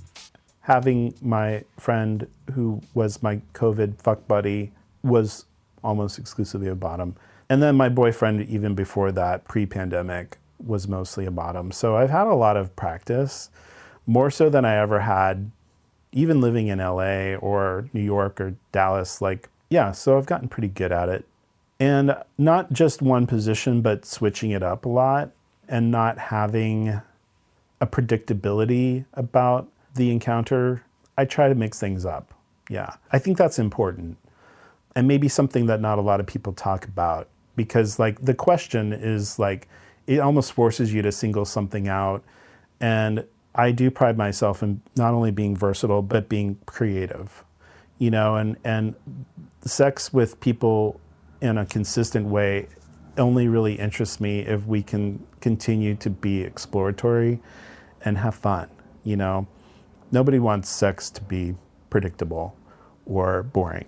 [0.62, 4.72] having my friend who was my COVID fuck buddy
[5.02, 5.44] was
[5.84, 7.14] almost exclusively a bottom.
[7.50, 11.72] And then my boyfriend, even before that, pre pandemic, was mostly a bottom.
[11.72, 13.50] So I've had a lot of practice,
[14.06, 15.50] more so than I ever had,
[16.12, 19.20] even living in LA or New York or Dallas.
[19.20, 21.26] Like, yeah, so I've gotten pretty good at it.
[21.78, 25.32] And not just one position, but switching it up a lot
[25.68, 27.02] and not having
[27.82, 30.84] a predictability about the encounter.
[31.18, 32.32] I try to mix things up.
[32.70, 34.16] Yeah, I think that's important.
[34.94, 38.92] And maybe something that not a lot of people talk about because, like, the question
[38.92, 39.68] is like,
[40.06, 42.22] it almost forces you to single something out.
[42.80, 47.44] And I do pride myself in not only being versatile, but being creative,
[47.98, 48.94] you know, and, and
[49.64, 51.00] sex with people
[51.40, 52.68] in a consistent way
[53.18, 57.40] only really interests me if we can continue to be exploratory
[58.04, 58.68] and have fun.
[59.04, 59.46] You know,
[60.10, 61.54] nobody wants sex to be
[61.90, 62.56] predictable
[63.06, 63.86] or boring.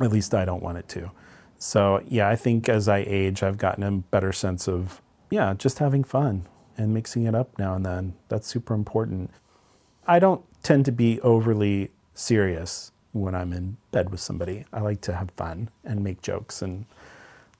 [0.00, 1.10] At least I don't want it to.
[1.58, 5.00] So, yeah, I think as I age, I've gotten a better sense of,
[5.30, 8.14] yeah, just having fun and mixing it up now and then.
[8.28, 9.30] That's super important.
[10.06, 14.64] I don't tend to be overly serious when I'm in bed with somebody.
[14.72, 16.84] I like to have fun and make jokes and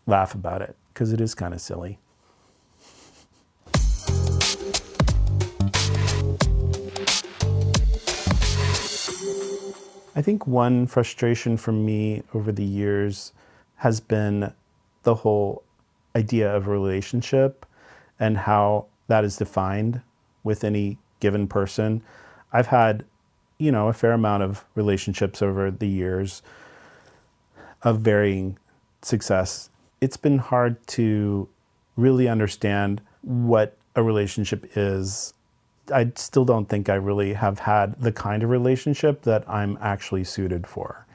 [0.07, 1.99] laugh about it because it is kind of silly.
[10.17, 13.33] I think one frustration for me over the years
[13.77, 14.53] has been
[15.03, 15.65] the whole
[16.15, 17.67] idea of a relationship
[18.21, 20.01] and how that is defined
[20.45, 22.03] with any given person.
[22.53, 23.05] I've had,
[23.59, 26.43] you know, a fair amount of relationships over the years
[27.83, 28.59] of varying
[29.03, 29.69] success.
[30.01, 31.49] It's been hard to
[31.97, 35.35] really understand what a relationship is
[35.93, 40.25] I still don't think I really have had the kind of relationship that I'm actually
[40.25, 41.07] suited for.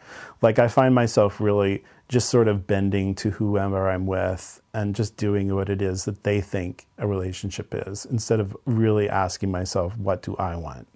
[0.42, 5.16] Like I find myself really just sort of bending to whoever I'm with and just
[5.16, 9.96] doing what it is that they think a relationship is instead of really asking myself,
[9.98, 10.88] what do I want?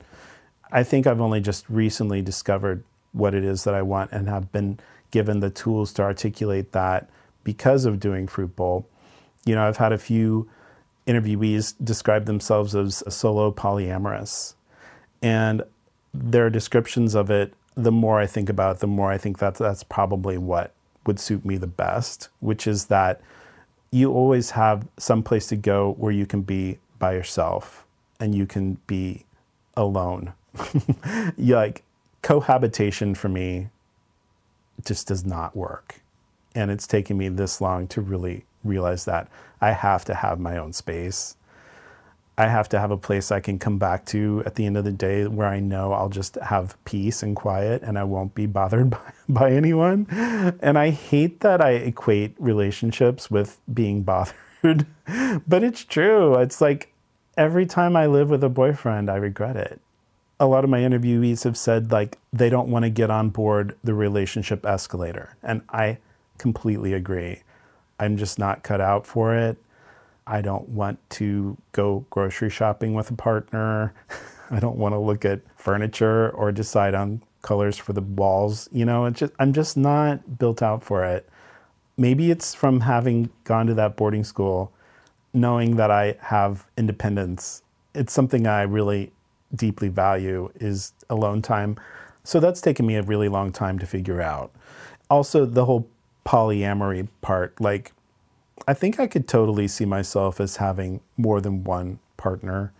[0.71, 4.51] I think I've only just recently discovered what it is that I want and have
[4.51, 4.79] been
[5.11, 7.09] given the tools to articulate that
[7.43, 8.87] because of doing Fruit Bowl.
[9.45, 10.49] You know, I've had a few
[11.07, 14.55] interviewees describe themselves as solo polyamorous.
[15.21, 15.63] And
[16.13, 19.55] their descriptions of it, the more I think about it, the more I think that
[19.55, 20.73] that's probably what
[21.05, 23.21] would suit me the best, which is that
[23.91, 27.85] you always have some place to go where you can be by yourself
[28.19, 29.25] and you can be
[29.75, 30.33] alone.
[31.37, 31.83] like
[32.21, 33.69] cohabitation for me
[34.85, 36.01] just does not work.
[36.55, 39.27] And it's taken me this long to really realize that
[39.63, 41.37] I have to have my own space.
[42.37, 44.83] I have to have a place I can come back to at the end of
[44.83, 48.45] the day where I know I'll just have peace and quiet and I won't be
[48.45, 50.07] bothered by, by anyone.
[50.61, 54.85] And I hate that I equate relationships with being bothered,
[55.47, 56.35] but it's true.
[56.35, 56.91] It's like
[57.37, 59.79] every time I live with a boyfriend, I regret it.
[60.41, 63.77] A lot of my interviewees have said like they don't want to get on board
[63.81, 65.37] the relationship escalator.
[65.41, 65.99] And I
[66.37, 67.43] completely agree.
[68.03, 69.57] I'm just not cut out for it.
[70.27, 73.93] I don't want to go grocery shopping with a partner.
[74.51, 78.69] I don't want to look at furniture or decide on colors for the walls.
[78.71, 81.27] You know, it's just I'm just not built out for it.
[81.97, 84.71] Maybe it's from having gone to that boarding school,
[85.33, 87.61] knowing that I have independence.
[87.95, 89.11] It's something I really
[89.55, 91.77] deeply value is alone time.
[92.23, 94.51] So that's taken me a really long time to figure out.
[95.09, 95.87] Also, the whole
[96.25, 97.59] polyamory part.
[97.59, 97.93] Like,
[98.67, 102.71] I think I could totally see myself as having more than one partner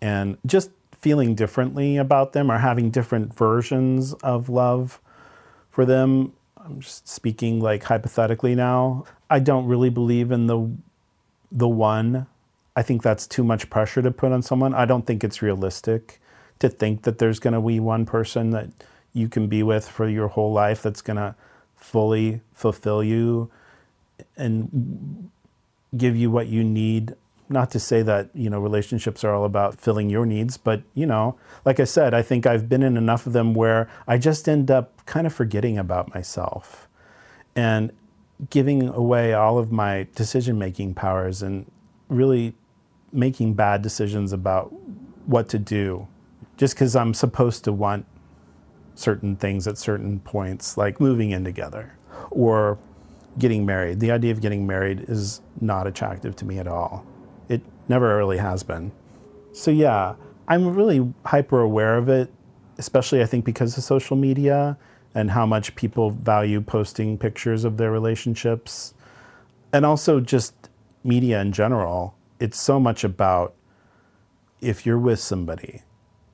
[0.00, 5.00] and just feeling differently about them or having different versions of love
[5.70, 6.32] for them.
[6.64, 9.04] I'm just speaking like hypothetically now.
[9.30, 10.70] I don't really believe in the
[11.52, 12.26] the one.
[12.74, 14.74] I think that's too much pressure to put on someone.
[14.74, 16.20] I don't think it's realistic
[16.58, 18.68] to think that there's going to be one person that
[19.12, 21.34] you can be with for your whole life that's going to
[21.76, 23.50] fully fulfill you
[24.36, 25.30] and
[25.96, 27.14] give you what you need.
[27.48, 31.06] Not to say that you know relationships are all about filling your needs but you
[31.06, 34.48] know like i said i think i've been in enough of them where i just
[34.48, 36.88] end up kind of forgetting about myself
[37.54, 37.92] and
[38.50, 41.70] giving away all of my decision making powers and
[42.08, 42.52] really
[43.12, 44.72] making bad decisions about
[45.26, 46.08] what to do
[46.56, 48.04] just because i'm supposed to want
[48.96, 51.96] certain things at certain points like moving in together
[52.30, 52.78] or
[53.38, 54.00] getting married.
[54.00, 57.06] The idea of getting married is not attractive to me at all.
[57.48, 58.90] It never really has been.
[59.52, 60.14] So, yeah,
[60.48, 62.32] I'm really hyper aware of it,
[62.78, 64.76] especially I think because of social media
[65.14, 68.94] and how much people value posting pictures of their relationships.
[69.72, 70.54] And also just
[71.04, 72.14] media in general.
[72.40, 73.54] It's so much about
[74.60, 75.82] if you're with somebody,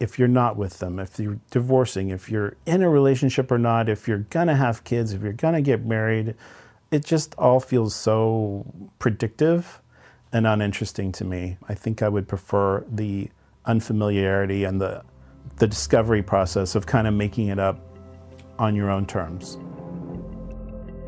[0.03, 3.89] if you're not with them, if you're divorcing, if you're in a relationship or not,
[3.89, 6.35] if you're gonna have kids, if you're gonna get married,
[6.91, 8.66] it just all feels so
[8.99, 9.81] predictive
[10.33, 11.57] and uninteresting to me.
[11.69, 13.31] I think I would prefer the
[13.65, 15.05] unfamiliarity and the
[15.59, 17.79] the discovery process of kind of making it up
[18.59, 19.57] on your own terms.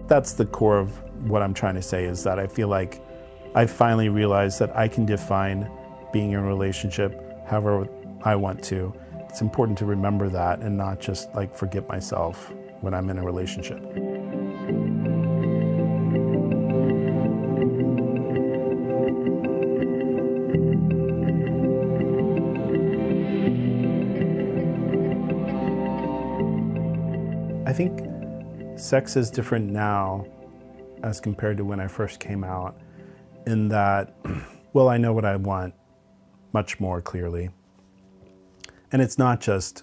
[0.07, 0.91] That's the core of
[1.29, 3.03] what I'm trying to say is that I feel like
[3.57, 5.69] I finally realized that I can define
[6.13, 7.89] being in a relationship however
[8.25, 8.95] I want to.
[9.29, 13.23] It's important to remember that and not just like forget myself when I'm in a
[13.23, 13.83] relationship.
[27.67, 28.01] I think
[28.79, 30.27] sex is different now
[31.03, 32.81] as compared to when I first came out,
[33.47, 34.15] in that,
[34.73, 35.75] well, I know what I want
[36.53, 37.51] much more clearly.
[38.95, 39.83] And it's not just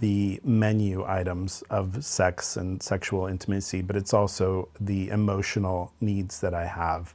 [0.00, 6.54] the menu items of sex and sexual intimacy, but it's also the emotional needs that
[6.54, 7.14] I have.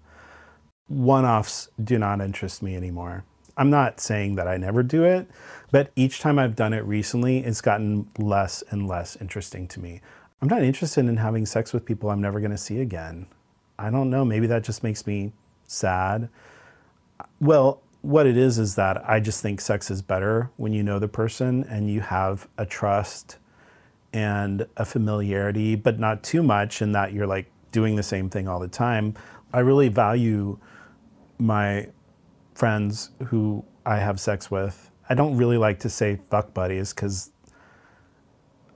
[0.87, 3.25] One offs do not interest me anymore.
[3.57, 5.27] I'm not saying that I never do it,
[5.69, 9.99] but each time I've done it recently, it's gotten less and less interesting to me.
[10.41, 13.27] I'm not interested in having sex with people I'm never going to see again.
[13.77, 15.33] I don't know, maybe that just makes me
[15.67, 16.29] sad.
[17.41, 20.99] Well, what it is is that I just think sex is better when you know
[20.99, 23.37] the person and you have a trust
[24.11, 28.45] and a familiarity, but not too much in that you're like doing the same thing
[28.45, 29.15] all the time.
[29.53, 30.59] I really value
[31.39, 31.87] my
[32.53, 34.91] friends who I have sex with.
[35.07, 37.31] I don't really like to say fuck buddies because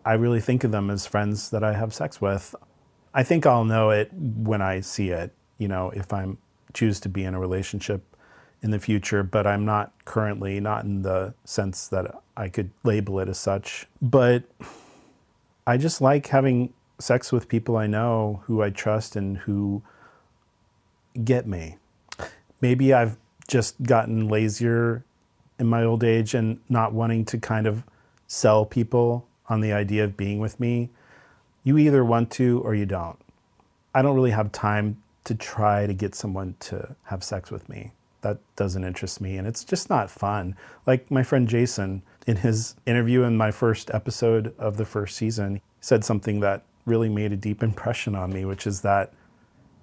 [0.06, 2.56] I really think of them as friends that I have sex with.
[3.14, 6.38] I think I'll know it when I see it, you know, if I'm
[6.74, 8.16] choose to be in a relationship
[8.62, 13.20] in the future, but I'm not currently, not in the sense that I could label
[13.20, 13.88] it as such.
[14.02, 14.44] But
[15.66, 19.84] I just like having sex with people I know who I trust and who
[21.24, 21.78] get me.
[22.62, 23.18] Maybe I've
[23.48, 25.04] just gotten lazier
[25.60, 27.84] in my old age and not wanting to kind of
[28.28, 30.90] sell people on the idea of being with me.
[31.64, 33.18] You either want to or you don't.
[33.94, 37.92] I don't really have time to try to get someone to have sex with me.
[38.22, 40.56] That doesn't interest me and it's just not fun.
[40.86, 45.62] Like my friend Jason, in his interview in my first episode of the first season,
[45.80, 49.14] said something that really made a deep impression on me, which is that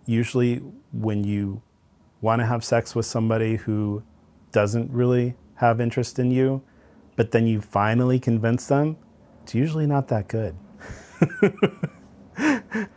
[0.06, 0.56] usually
[0.92, 1.62] when you
[2.20, 4.02] want to have sex with somebody who
[4.52, 6.62] doesn't really have interest in you,
[7.16, 8.96] but then you finally convince them,
[9.42, 10.56] it's usually not that good.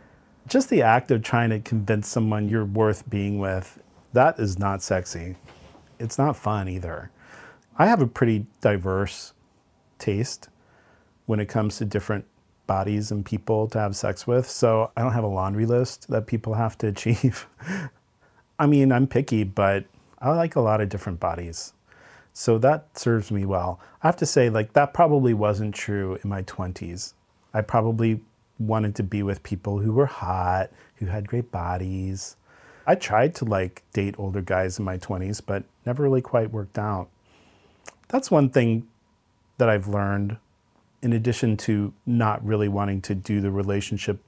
[0.48, 3.78] Just the act of trying to convince someone you're worth being with,
[4.12, 5.36] that is not sexy.
[5.98, 7.10] It's not fun either.
[7.76, 9.32] I have a pretty diverse
[9.98, 10.48] taste
[11.26, 12.24] when it comes to different
[12.66, 14.48] bodies and people to have sex with.
[14.48, 17.46] So I don't have a laundry list that people have to achieve.
[18.58, 19.84] I mean, I'm picky, but
[20.20, 21.72] I like a lot of different bodies.
[22.32, 23.80] So that serves me well.
[24.02, 27.14] I have to say, like, that probably wasn't true in my 20s.
[27.52, 28.20] I probably
[28.58, 32.36] wanted to be with people who were hot, who had great bodies.
[32.88, 36.78] I tried to like date older guys in my 20s, but never really quite worked
[36.78, 37.10] out.
[38.08, 38.88] That's one thing
[39.58, 40.38] that I've learned
[41.02, 44.20] in addition to not really wanting to do the relationship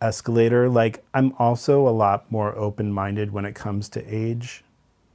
[0.00, 0.68] escalator.
[0.68, 4.62] Like, I'm also a lot more open minded when it comes to age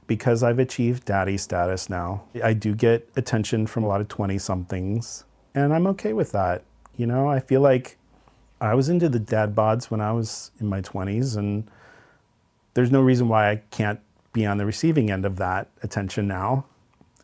[0.06, 2.24] because I've achieved daddy status now.
[2.44, 5.24] I do get attention from a lot of 20 somethings,
[5.54, 6.62] and I'm okay with that.
[6.94, 7.96] You know, I feel like
[8.60, 11.68] I was into the dad bods when I was in my 20s, and
[12.76, 14.00] there's no reason why I can't
[14.34, 16.66] be on the receiving end of that attention now.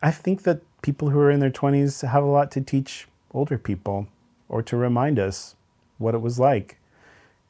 [0.01, 3.59] I think that people who are in their 20s have a lot to teach older
[3.59, 4.07] people
[4.49, 5.55] or to remind us
[5.99, 6.79] what it was like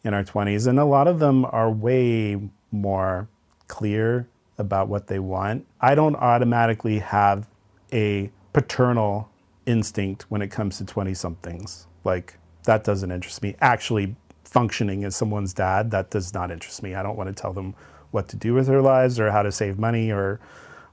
[0.03, 0.67] in our 20s.
[0.67, 2.41] And a lot of them are way
[2.73, 3.29] more
[3.69, 4.27] clear
[4.57, 5.65] about what they want.
[5.79, 7.47] I don't automatically have
[7.93, 9.29] a paternal
[9.65, 11.87] instinct when it comes to 20 somethings.
[12.03, 13.55] Like, that doesn't interest me.
[13.61, 16.95] Actually, functioning as someone's dad, that does not interest me.
[16.95, 17.75] I don't want to tell them
[18.13, 20.39] what to do with their lives or how to save money or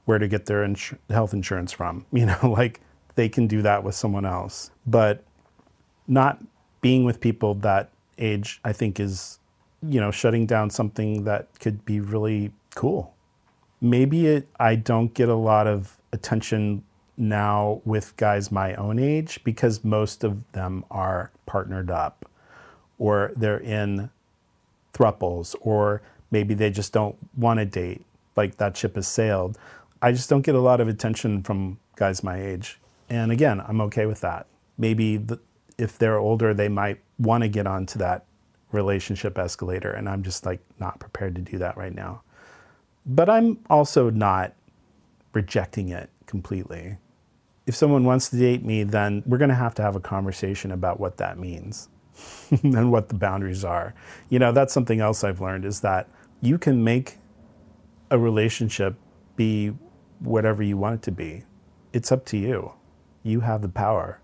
[0.05, 0.67] where to get their
[1.09, 2.05] health insurance from.
[2.11, 2.81] You know, like
[3.15, 4.71] they can do that with someone else.
[4.85, 5.23] But
[6.07, 6.43] not
[6.81, 9.39] being with people that age, I think, is,
[9.87, 13.13] you know, shutting down something that could be really cool.
[13.79, 16.83] Maybe it, I don't get a lot of attention
[17.17, 22.25] now with guys my own age because most of them are partnered up
[22.97, 24.09] or they're in
[24.93, 26.01] thruples or
[26.31, 28.05] maybe they just don't want to date
[28.35, 29.57] like that ship has sailed.
[30.01, 32.79] I just don't get a lot of attention from guys my age.
[33.09, 34.47] And again i'm okay with that.
[34.77, 35.39] Maybe the,
[35.77, 38.25] if they're older they might want to get onto that
[38.71, 42.21] relationship escalator and i'm just like not prepared to do that right now.
[43.05, 44.53] But i'm also not
[45.33, 46.97] rejecting it completely.
[47.67, 50.71] If someone wants to date me, then we're going to have to have a conversation
[50.71, 51.89] about what that means
[52.63, 53.93] and what the boundaries are.
[54.29, 56.09] You know, that's something else I've learned is that
[56.41, 57.17] you can make
[58.09, 58.95] a relationship
[59.35, 59.73] be
[60.19, 61.43] whatever you want it to be.
[61.93, 62.73] It's up to you.
[63.23, 64.19] You have the power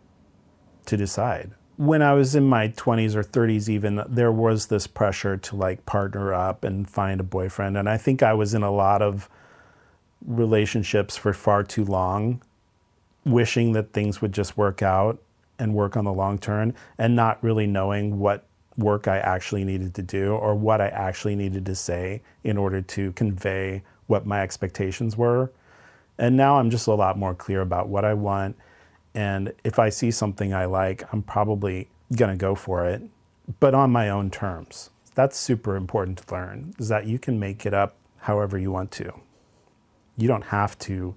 [0.85, 1.52] to decide.
[1.76, 5.85] When I was in my 20s or 30s, even, there was this pressure to like
[5.85, 7.77] partner up and find a boyfriend.
[7.77, 9.30] And I think I was in a lot of
[10.26, 12.41] relationships for far too long
[13.23, 15.22] wishing that things would just work out
[15.60, 18.47] and work on the long term and not really knowing what
[18.78, 22.82] work I actually needed to do or what I actually needed to say in order
[22.82, 25.52] to convey what my expectations were.
[26.18, 28.56] And now I'm just a lot more clear about what I want.
[29.14, 33.02] And if I see something I like, I'm probably going to go for it,
[33.60, 34.91] but on my own terms.
[35.16, 38.91] That's super important to learn is that you can make it up however you want
[38.91, 39.12] to.
[40.16, 41.16] You don't have to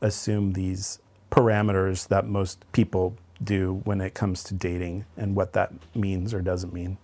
[0.00, 1.00] assume these
[1.30, 6.40] parameters that most people do when it comes to dating and what that means or
[6.40, 6.98] doesn't mean.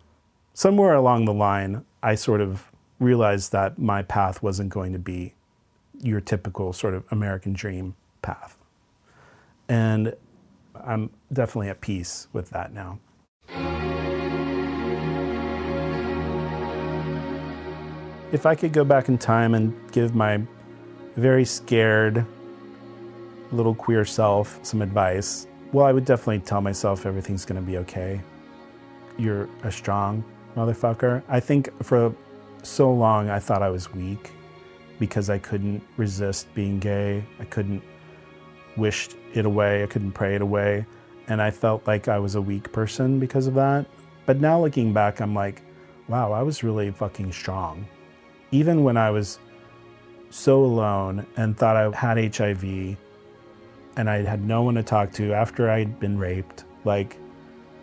[0.55, 5.35] Somewhere along the line, I sort of realized that my path wasn't going to be
[6.01, 8.57] your typical sort of American dream path.
[9.69, 10.15] And
[10.75, 12.99] I'm definitely at peace with that now.
[18.33, 20.43] If I could go back in time and give my
[21.17, 22.27] very scared,
[23.53, 27.79] little queer self some advice, well, I would definitely tell myself everything's going to be
[27.79, 28.21] okay.
[29.19, 30.25] You're a strong
[30.57, 31.23] motherfucker.
[31.29, 32.15] I think for
[32.63, 34.31] so long I thought I was weak
[34.99, 37.25] because I couldn't resist being gay.
[37.39, 37.83] I couldn't
[38.77, 39.83] wish it away.
[39.83, 40.87] I couldn't pray it away.
[41.29, 43.87] And I felt like I was a weak person because of that.
[44.27, 45.63] But now looking back, I'm like,
[46.09, 47.87] wow, I was really fucking strong.
[48.53, 49.39] Even when I was
[50.31, 52.97] so alone and thought I had HIV
[53.97, 56.65] and I had no one to talk to after I'd been raped.
[56.85, 57.17] Like,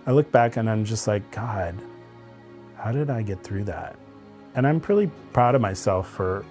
[0.06, 1.76] I look back and I'm just like, God,
[2.78, 3.96] how did I get through that?
[4.56, 6.46] And I'm pretty proud of myself for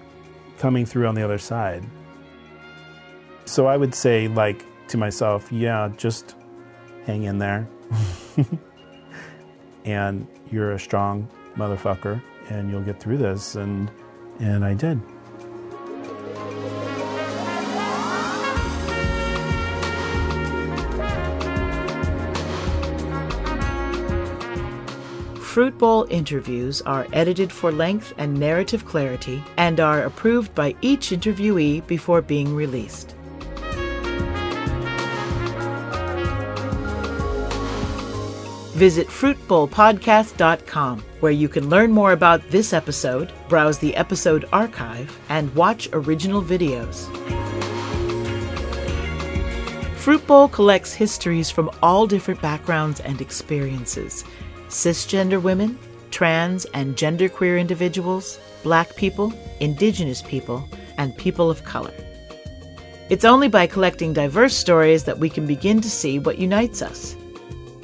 [0.57, 1.83] coming through on the other side.
[3.45, 6.35] So I would say, like, to myself, yeah, just
[7.05, 7.67] hang in there.
[9.85, 13.55] and you're a strong motherfucker and you'll get through this.
[13.55, 13.89] And,
[14.39, 15.01] and I did.
[25.53, 31.09] Fruit Bowl interviews are edited for length and narrative clarity and are approved by each
[31.09, 33.11] interviewee before being released.
[38.73, 45.53] Visit fruitbowlpodcast.com, where you can learn more about this episode, browse the episode archive, and
[45.53, 47.05] watch original videos.
[49.97, 54.25] Fruit Bowl collects histories from all different backgrounds and experiences
[54.73, 55.77] cisgender women,
[56.11, 60.67] trans and genderqueer individuals, black people, indigenous people,
[60.97, 61.93] and people of color.
[63.09, 67.15] It's only by collecting diverse stories that we can begin to see what unites us.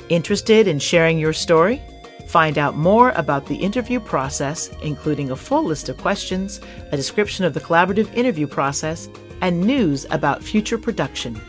[0.09, 1.81] Interested in sharing your story?
[2.27, 6.61] Find out more about the interview process, including a full list of questions,
[6.91, 9.09] a description of the collaborative interview process,
[9.41, 11.39] and news about future production.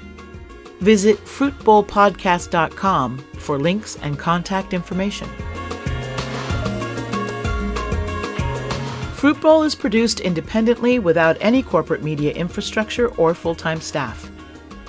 [0.80, 5.28] Visit fruitbowlpodcast.com for links and contact information.
[9.14, 14.30] Fruit Bowl is produced independently without any corporate media infrastructure or full time staff.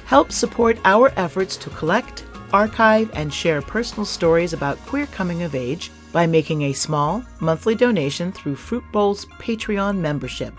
[0.06, 2.24] Help support our efforts to collect,
[2.54, 7.76] archive, and share personal stories about queer coming of age by making a small monthly
[7.76, 10.54] donation through Fruit Bowl's Patreon membership.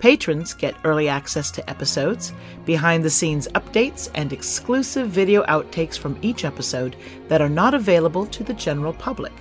[0.00, 2.32] Patrons get early access to episodes,
[2.64, 6.96] behind the scenes updates, and exclusive video outtakes from each episode
[7.28, 9.32] that are not available to the general public.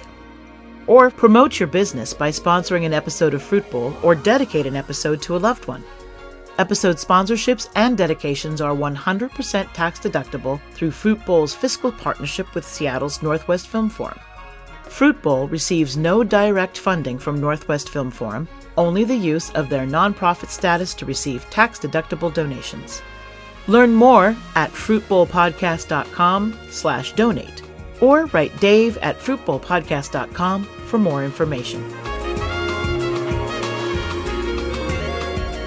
[0.86, 5.22] Or promote your business by sponsoring an episode of Fruit Bowl or dedicate an episode
[5.24, 5.84] to a loved one.
[6.58, 13.24] Episode sponsorships and dedications are 100% tax deductible through Fruit Bowl's fiscal partnership with Seattle's
[13.24, 14.20] Northwest Film Forum.
[14.84, 18.46] Fruit Bowl receives no direct funding from Northwest Film Forum,
[18.80, 23.04] only the use of their nonprofit status to receive tax deductible donations.
[23.68, 27.62] Learn more at fruitbowlpodcast.com slash donate
[28.02, 31.88] or write dave at fruitbowlpodcast.com for more information.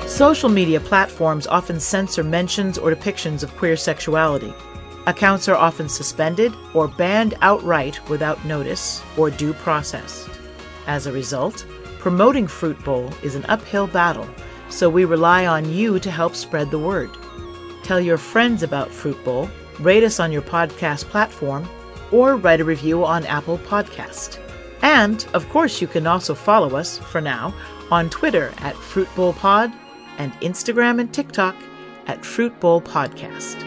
[0.09, 4.53] Social media platforms often censor mentions or depictions of queer sexuality.
[5.07, 10.29] Accounts are often suspended or banned outright without notice or due process.
[10.87, 11.67] As a result,
[12.03, 14.29] promoting Fruit Bowl is an uphill battle,
[14.69, 17.09] so we rely on you to help spread the word.
[17.85, 19.49] Tell your friends about Fruit Bowl,
[19.79, 21.69] rate us on your podcast platform,
[22.11, 24.41] or write a review on Apple Podcast.
[24.83, 27.55] And, of course, you can also follow us, for now,
[27.93, 29.73] on Twitter at Fruit Bowl Pod
[30.19, 31.55] and Instagram and TikTok
[32.09, 33.61] at Fruit Bowl Podcast.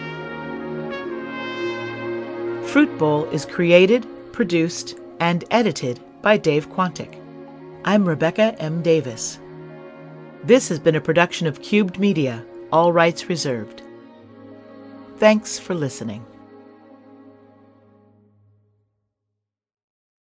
[2.68, 7.24] Fruit Bowl is created, produced, and edited by Dave Quantick.
[7.88, 8.82] I'm Rebecca M.
[8.82, 9.40] Davis.
[10.44, 13.84] This has been a production of Cubed Media, all rights reserved.
[15.18, 16.26] Thanks for listening.